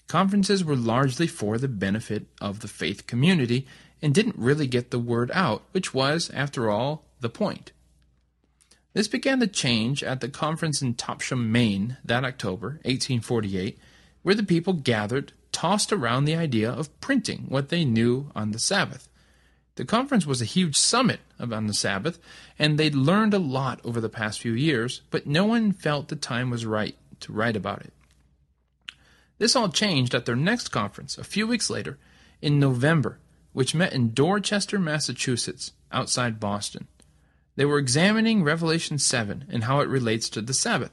Conferences 0.08 0.64
were 0.64 0.76
largely 0.76 1.26
for 1.26 1.58
the 1.58 1.68
benefit 1.68 2.28
of 2.40 2.60
the 2.60 2.68
faith 2.68 3.08
community 3.08 3.66
and 4.00 4.14
didn't 4.14 4.38
really 4.38 4.68
get 4.68 4.92
the 4.92 5.00
word 5.00 5.32
out, 5.34 5.64
which 5.72 5.96
was, 5.96 6.30
after 6.36 6.70
all, 6.70 7.04
the 7.20 7.30
point. 7.30 7.72
This 8.98 9.08
began 9.08 9.40
to 9.42 9.48
change 9.48 10.02
at 10.02 10.22
the 10.22 10.28
conference 10.28 10.82
in 10.82 10.96
Topsham, 10.96 11.50
Maine, 11.50 11.98
that 12.04 12.26
October, 12.26 12.80
1848, 12.82 13.78
where 14.24 14.34
the 14.34 14.42
people 14.42 14.74
gathered, 14.74 15.34
tossed 15.52 15.94
around 15.94 16.26
the 16.26 16.36
idea 16.36 16.72
of 16.72 17.00
printing 17.00 17.46
what 17.48 17.70
they 17.70 17.86
knew 17.86 18.32
on 18.34 18.50
the 18.50 18.58
Sabbath. 18.58 19.08
The 19.76 19.86
conference 19.86 20.26
was 20.26 20.42
a 20.42 20.46
huge 20.46 20.76
summit 20.76 21.20
on 21.40 21.68
the 21.68 21.76
Sabbath, 21.76 22.18
and 22.58 22.80
they'd 22.80 22.96
learned 22.96 23.36
a 23.36 23.38
lot 23.38 23.80
over 23.84 24.02
the 24.02 24.10
past 24.10 24.40
few 24.40 24.54
years, 24.54 25.02
but 25.12 25.28
no 25.28 25.46
one 25.46 25.74
felt 25.74 26.08
the 26.08 26.16
time 26.16 26.50
was 26.50 26.66
right 26.66 26.98
to 27.20 27.32
write 27.32 27.56
about 27.56 27.84
it. 27.84 27.94
This 29.38 29.56
all 29.56 29.70
changed 29.70 30.16
at 30.16 30.26
their 30.26 30.36
next 30.36 30.70
conference, 30.70 31.20
a 31.20 31.24
few 31.24 31.46
weeks 31.46 31.70
later, 31.70 32.00
in 32.42 32.60
November, 32.60 33.20
which 33.54 33.76
met 33.76 33.94
in 33.94 34.16
Dorchester, 34.16 34.80
Massachusetts, 34.80 35.74
outside 35.92 36.40
Boston. 36.40 36.88
They 37.58 37.66
were 37.66 37.80
examining 37.80 38.44
Revelation 38.44 39.00
7 39.00 39.46
and 39.50 39.64
how 39.64 39.80
it 39.80 39.90
relates 39.90 40.30
to 40.30 40.42
the 40.44 40.54
Sabbath. 40.54 40.92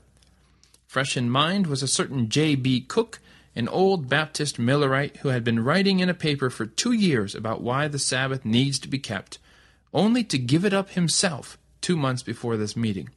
Fresh 0.87 1.14
in 1.14 1.29
mind 1.29 1.66
was 1.66 1.83
a 1.83 1.88
certain 1.88 2.31
J.B. 2.31 2.87
Cook, 2.88 3.20
an 3.55 3.68
old 3.68 4.09
Baptist 4.09 4.59
Millerite 4.59 5.18
who 5.18 5.29
had 5.29 5.44
been 5.44 5.62
writing 5.62 6.00
in 6.00 6.09
a 6.09 6.14
paper 6.14 6.48
for 6.48 6.64
two 6.64 6.92
years 6.92 7.35
about 7.35 7.61
why 7.61 7.87
the 7.87 7.98
Sabbath 7.98 8.46
needs 8.46 8.79
to 8.79 8.88
be 8.88 8.98
kept, 8.98 9.38
only 9.92 10.24
to 10.24 10.38
give 10.38 10.64
it 10.64 10.72
up 10.72 10.90
himself 10.90 11.59
two 11.83 11.96
months 11.98 12.22
before 12.22 12.57
this 12.57 12.74
meeting. 12.74 13.11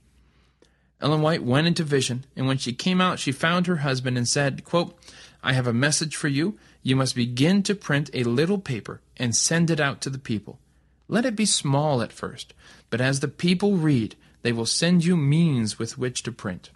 Ellen 0.99 1.21
White 1.21 1.43
went 1.43 1.67
into 1.67 1.83
vision, 1.85 2.25
and 2.35 2.47
when 2.47 2.57
she 2.57 2.73
came 2.73 2.99
out, 2.99 3.17
she 3.17 3.31
found 3.31 3.65
her 3.67 3.77
husband 3.77 4.17
and 4.17 4.27
said, 4.27 4.65
quote, 4.65 4.99
I 5.41 5.53
have 5.53 5.67
a 5.67 5.73
message 5.73 6.17
for 6.17 6.27
you. 6.27 6.59
You 6.83 6.97
must 6.97 7.15
begin 7.15 7.63
to 7.63 7.75
print 7.75 8.09
a 8.13 8.23
little 8.25 8.59
paper 8.59 8.99
and 9.15 9.33
send 9.33 9.71
it 9.71 9.79
out 9.79 10.01
to 10.01 10.09
the 10.09 10.19
people. 10.19 10.59
Let 11.07 11.25
it 11.25 11.35
be 11.35 11.45
small 11.45 12.01
at 12.01 12.11
first, 12.11 12.53
but 12.89 12.99
as 13.01 13.19
the 13.19 13.27
people 13.27 13.77
read, 13.77 14.15
they 14.41 14.51
will 14.51 14.65
send 14.65 15.05
you 15.05 15.15
means 15.17 15.79
with 15.79 15.97
which 15.97 16.23
to 16.23 16.31
print, 16.31 16.69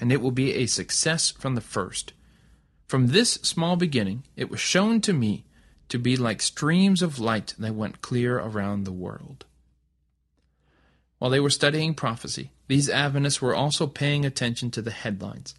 and 0.00 0.12
it 0.12 0.20
will 0.20 0.32
be 0.32 0.54
a 0.54 0.66
success 0.66 1.30
from 1.30 1.54
the 1.54 1.60
first. 1.60 2.12
From 2.86 3.08
this 3.08 3.34
small 3.34 3.76
beginning, 3.76 4.24
it 4.36 4.50
was 4.50 4.60
shown 4.60 5.00
to 5.02 5.12
me 5.12 5.44
to 5.88 5.98
be 5.98 6.16
like 6.16 6.42
streams 6.42 7.02
of 7.02 7.18
light 7.18 7.54
that 7.58 7.74
went 7.74 8.02
clear 8.02 8.38
around 8.38 8.84
the 8.84 8.92
world. 8.92 9.44
While 11.18 11.30
they 11.30 11.40
were 11.40 11.50
studying 11.50 11.94
prophecy, 11.94 12.50
these 12.68 12.90
Adventists 12.90 13.40
were 13.40 13.54
also 13.54 13.86
paying 13.86 14.24
attention 14.24 14.70
to 14.72 14.82
the 14.82 14.90
headlines. 14.90 15.54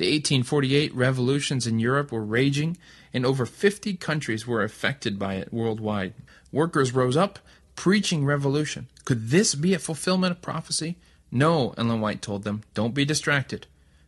The 0.00 0.06
1848 0.06 0.94
revolutions 0.94 1.66
in 1.66 1.78
Europe 1.78 2.10
were 2.10 2.24
raging, 2.24 2.78
and 3.12 3.26
over 3.26 3.44
50 3.44 3.96
countries 3.96 4.46
were 4.46 4.64
affected 4.64 5.18
by 5.18 5.34
it 5.34 5.52
worldwide. 5.52 6.14
Workers 6.50 6.94
rose 6.94 7.18
up, 7.18 7.38
preaching 7.76 8.24
revolution. 8.24 8.88
Could 9.04 9.28
this 9.28 9.54
be 9.54 9.74
a 9.74 9.78
fulfillment 9.78 10.30
of 10.30 10.40
prophecy? 10.40 10.96
No, 11.30 11.74
Ellen 11.76 12.00
White 12.00 12.22
told 12.22 12.44
them. 12.44 12.62
Don't 12.72 12.94
be 12.94 13.04
distracted. 13.04 13.66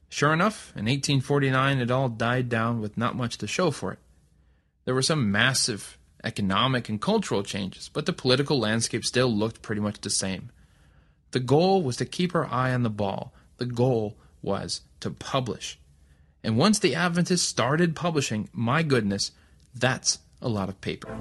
Sure 0.08 0.32
enough, 0.32 0.72
in 0.74 0.86
1849 0.86 1.80
it 1.80 1.90
all 1.90 2.08
died 2.08 2.48
down 2.48 2.80
with 2.80 2.96
not 2.96 3.14
much 3.14 3.36
to 3.36 3.46
show 3.46 3.70
for 3.70 3.92
it. 3.92 3.98
There 4.86 4.94
were 4.94 5.02
some 5.02 5.30
massive 5.30 5.98
economic 6.24 6.88
and 6.88 7.02
cultural 7.02 7.42
changes, 7.42 7.90
but 7.92 8.06
the 8.06 8.14
political 8.14 8.58
landscape 8.58 9.04
still 9.04 9.30
looked 9.30 9.60
pretty 9.60 9.82
much 9.82 10.00
the 10.00 10.08
same. 10.08 10.52
The 11.32 11.40
goal 11.40 11.82
was 11.82 11.98
to 11.98 12.06
keep 12.06 12.34
our 12.34 12.46
eye 12.46 12.72
on 12.72 12.82
the 12.82 12.88
ball. 12.88 13.34
The 13.58 13.66
goal 13.66 14.16
was 14.40 14.80
to 15.00 15.10
publish. 15.10 15.78
And 16.44 16.56
once 16.56 16.78
the 16.78 16.94
Adventists 16.94 17.42
started 17.42 17.94
publishing, 17.94 18.48
my 18.52 18.82
goodness, 18.82 19.30
that's 19.74 20.18
a 20.40 20.48
lot 20.48 20.68
of 20.68 20.80
paper. 20.80 21.16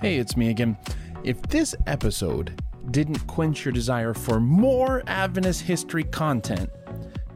Hey, 0.00 0.18
it's 0.18 0.36
me 0.36 0.50
again. 0.50 0.78
If 1.24 1.42
this 1.42 1.74
episode 1.88 2.62
didn't 2.92 3.18
quench 3.26 3.64
your 3.64 3.72
desire 3.72 4.14
for 4.14 4.38
more 4.38 5.02
Adventist 5.08 5.62
history 5.62 6.04
content, 6.04 6.70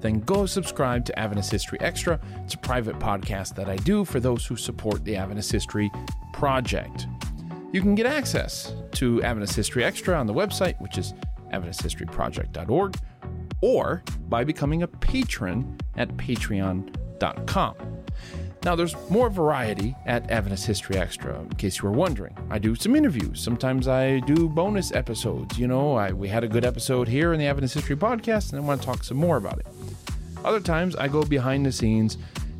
then 0.00 0.20
go 0.20 0.46
subscribe 0.46 1.04
to 1.06 1.18
Adventist 1.18 1.50
History 1.50 1.80
Extra. 1.80 2.20
It's 2.44 2.54
a 2.54 2.58
private 2.58 3.00
podcast 3.00 3.56
that 3.56 3.68
I 3.68 3.74
do 3.76 4.04
for 4.04 4.20
those 4.20 4.46
who 4.46 4.54
support 4.54 5.04
the 5.04 5.16
Adventist 5.16 5.50
History 5.50 5.90
Project. 6.32 7.08
You 7.72 7.80
can 7.80 7.96
get 7.96 8.06
access 8.06 8.72
to 8.92 9.20
Adventist 9.24 9.56
History 9.56 9.82
Extra 9.82 10.16
on 10.16 10.28
the 10.28 10.34
website, 10.34 10.80
which 10.80 10.98
is 10.98 11.14
AdventistHistoryProject.org, 11.52 12.96
or 13.60 14.04
by 14.28 14.44
becoming 14.44 14.84
a 14.84 14.86
patron 14.86 15.78
at 15.96 16.16
patreon.com. 16.16 17.74
Now, 18.64 18.76
there's 18.76 18.94
more 19.10 19.28
variety 19.28 19.96
at 20.06 20.30
Adventist 20.30 20.66
History 20.66 20.96
Extra, 20.96 21.40
in 21.40 21.48
case 21.54 21.78
you 21.78 21.88
were 21.88 21.94
wondering. 21.94 22.36
I 22.48 22.60
do 22.60 22.76
some 22.76 22.94
interviews. 22.94 23.40
Sometimes 23.40 23.88
I 23.88 24.20
do 24.20 24.48
bonus 24.48 24.92
episodes. 24.92 25.58
You 25.58 25.66
know, 25.66 25.96
I, 25.96 26.12
we 26.12 26.28
had 26.28 26.44
a 26.44 26.48
good 26.48 26.64
episode 26.64 27.08
here 27.08 27.32
in 27.32 27.40
the 27.40 27.46
Adventist 27.46 27.74
History 27.74 27.96
Podcast, 27.96 28.52
and 28.52 28.60
I 28.60 28.64
want 28.64 28.80
to 28.80 28.86
talk 28.86 29.02
some 29.02 29.16
more 29.16 29.36
about 29.36 29.58
it. 29.58 29.66
Other 30.44 30.60
times, 30.60 30.94
I 30.94 31.08
go 31.08 31.24
behind 31.24 31.66
the 31.66 31.72
scenes 31.72 32.18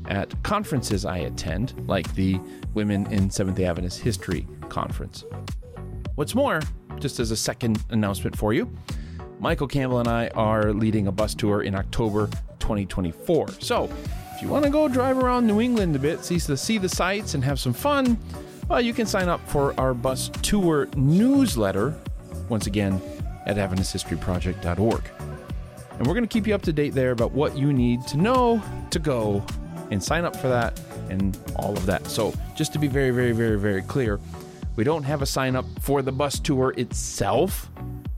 at 0.09 0.43
conferences 0.43 1.05
I 1.05 1.19
attend, 1.19 1.75
like 1.87 2.13
the 2.17 2.41
Women 2.75 3.07
in 3.13 3.31
Seventh 3.31 3.57
day 3.57 3.67
Adventist 3.67 4.01
History 4.01 4.49
Conference. 4.71 5.25
What's 6.17 6.35
more, 6.35 6.63
just 6.99 7.21
as 7.21 7.31
a 7.31 7.37
second 7.37 7.81
announcement 7.91 8.37
for 8.37 8.53
you, 8.53 8.69
Michael 9.39 9.69
Campbell 9.69 10.01
and 10.01 10.09
I 10.09 10.29
are 10.35 10.73
leading 10.73 11.07
a 11.07 11.13
bus 11.13 11.35
tour 11.35 11.63
in 11.63 11.77
October 11.77 12.27
2024. 12.59 13.49
So, 13.61 13.89
if 14.43 14.47
you 14.47 14.53
want 14.53 14.64
to 14.64 14.72
go 14.72 14.88
drive 14.88 15.18
around 15.18 15.47
New 15.47 15.61
England 15.61 15.95
a 15.95 16.01
bit, 16.01 16.24
see 16.24 16.36
the, 16.36 16.57
see 16.57 16.76
the 16.76 16.88
sights, 16.88 17.34
and 17.34 17.45
have 17.45 17.61
some 17.61 17.72
fun, 17.72 18.18
well, 18.68 18.80
you 18.80 18.93
can 18.93 19.07
sign 19.07 19.28
up 19.28 19.40
for 19.49 19.72
our 19.78 19.95
bus 19.95 20.30
tour 20.43 20.88
newsletter, 20.97 21.95
once 22.49 22.66
again, 22.66 23.01
at 23.47 23.57
AdventistHistoryProject.org. 23.57 25.11
And 25.97 26.07
we're 26.09 26.14
going 26.14 26.24
to 26.24 26.28
keep 26.28 26.49
you 26.49 26.57
up 26.57 26.62
to 26.62 26.72
date 26.72 26.93
there 26.93 27.12
about 27.12 27.30
what 27.30 27.57
you 27.57 27.72
need 27.72 28.05
to 28.09 28.16
know 28.16 28.61
to 28.90 28.99
go 28.99 29.47
and 29.93 30.03
sign 30.03 30.24
up 30.24 30.34
for 30.34 30.49
that 30.49 30.80
and 31.09 31.38
all 31.55 31.76
of 31.76 31.86
that. 31.86 32.09
So, 32.09 32.34
just 32.57 32.72
to 32.72 32.80
be 32.80 32.88
very, 32.88 33.12
very, 33.12 33.30
very, 33.30 33.61
very 33.61 33.82
clear, 33.82 34.18
we 34.74 34.82
don't 34.82 35.05
have 35.05 35.22
a 35.22 35.26
sign 35.26 35.55
up 35.55 35.66
for 35.78 36.03
the 36.03 36.11
bus 36.11 36.40
tour 36.40 36.74
itself 36.76 37.70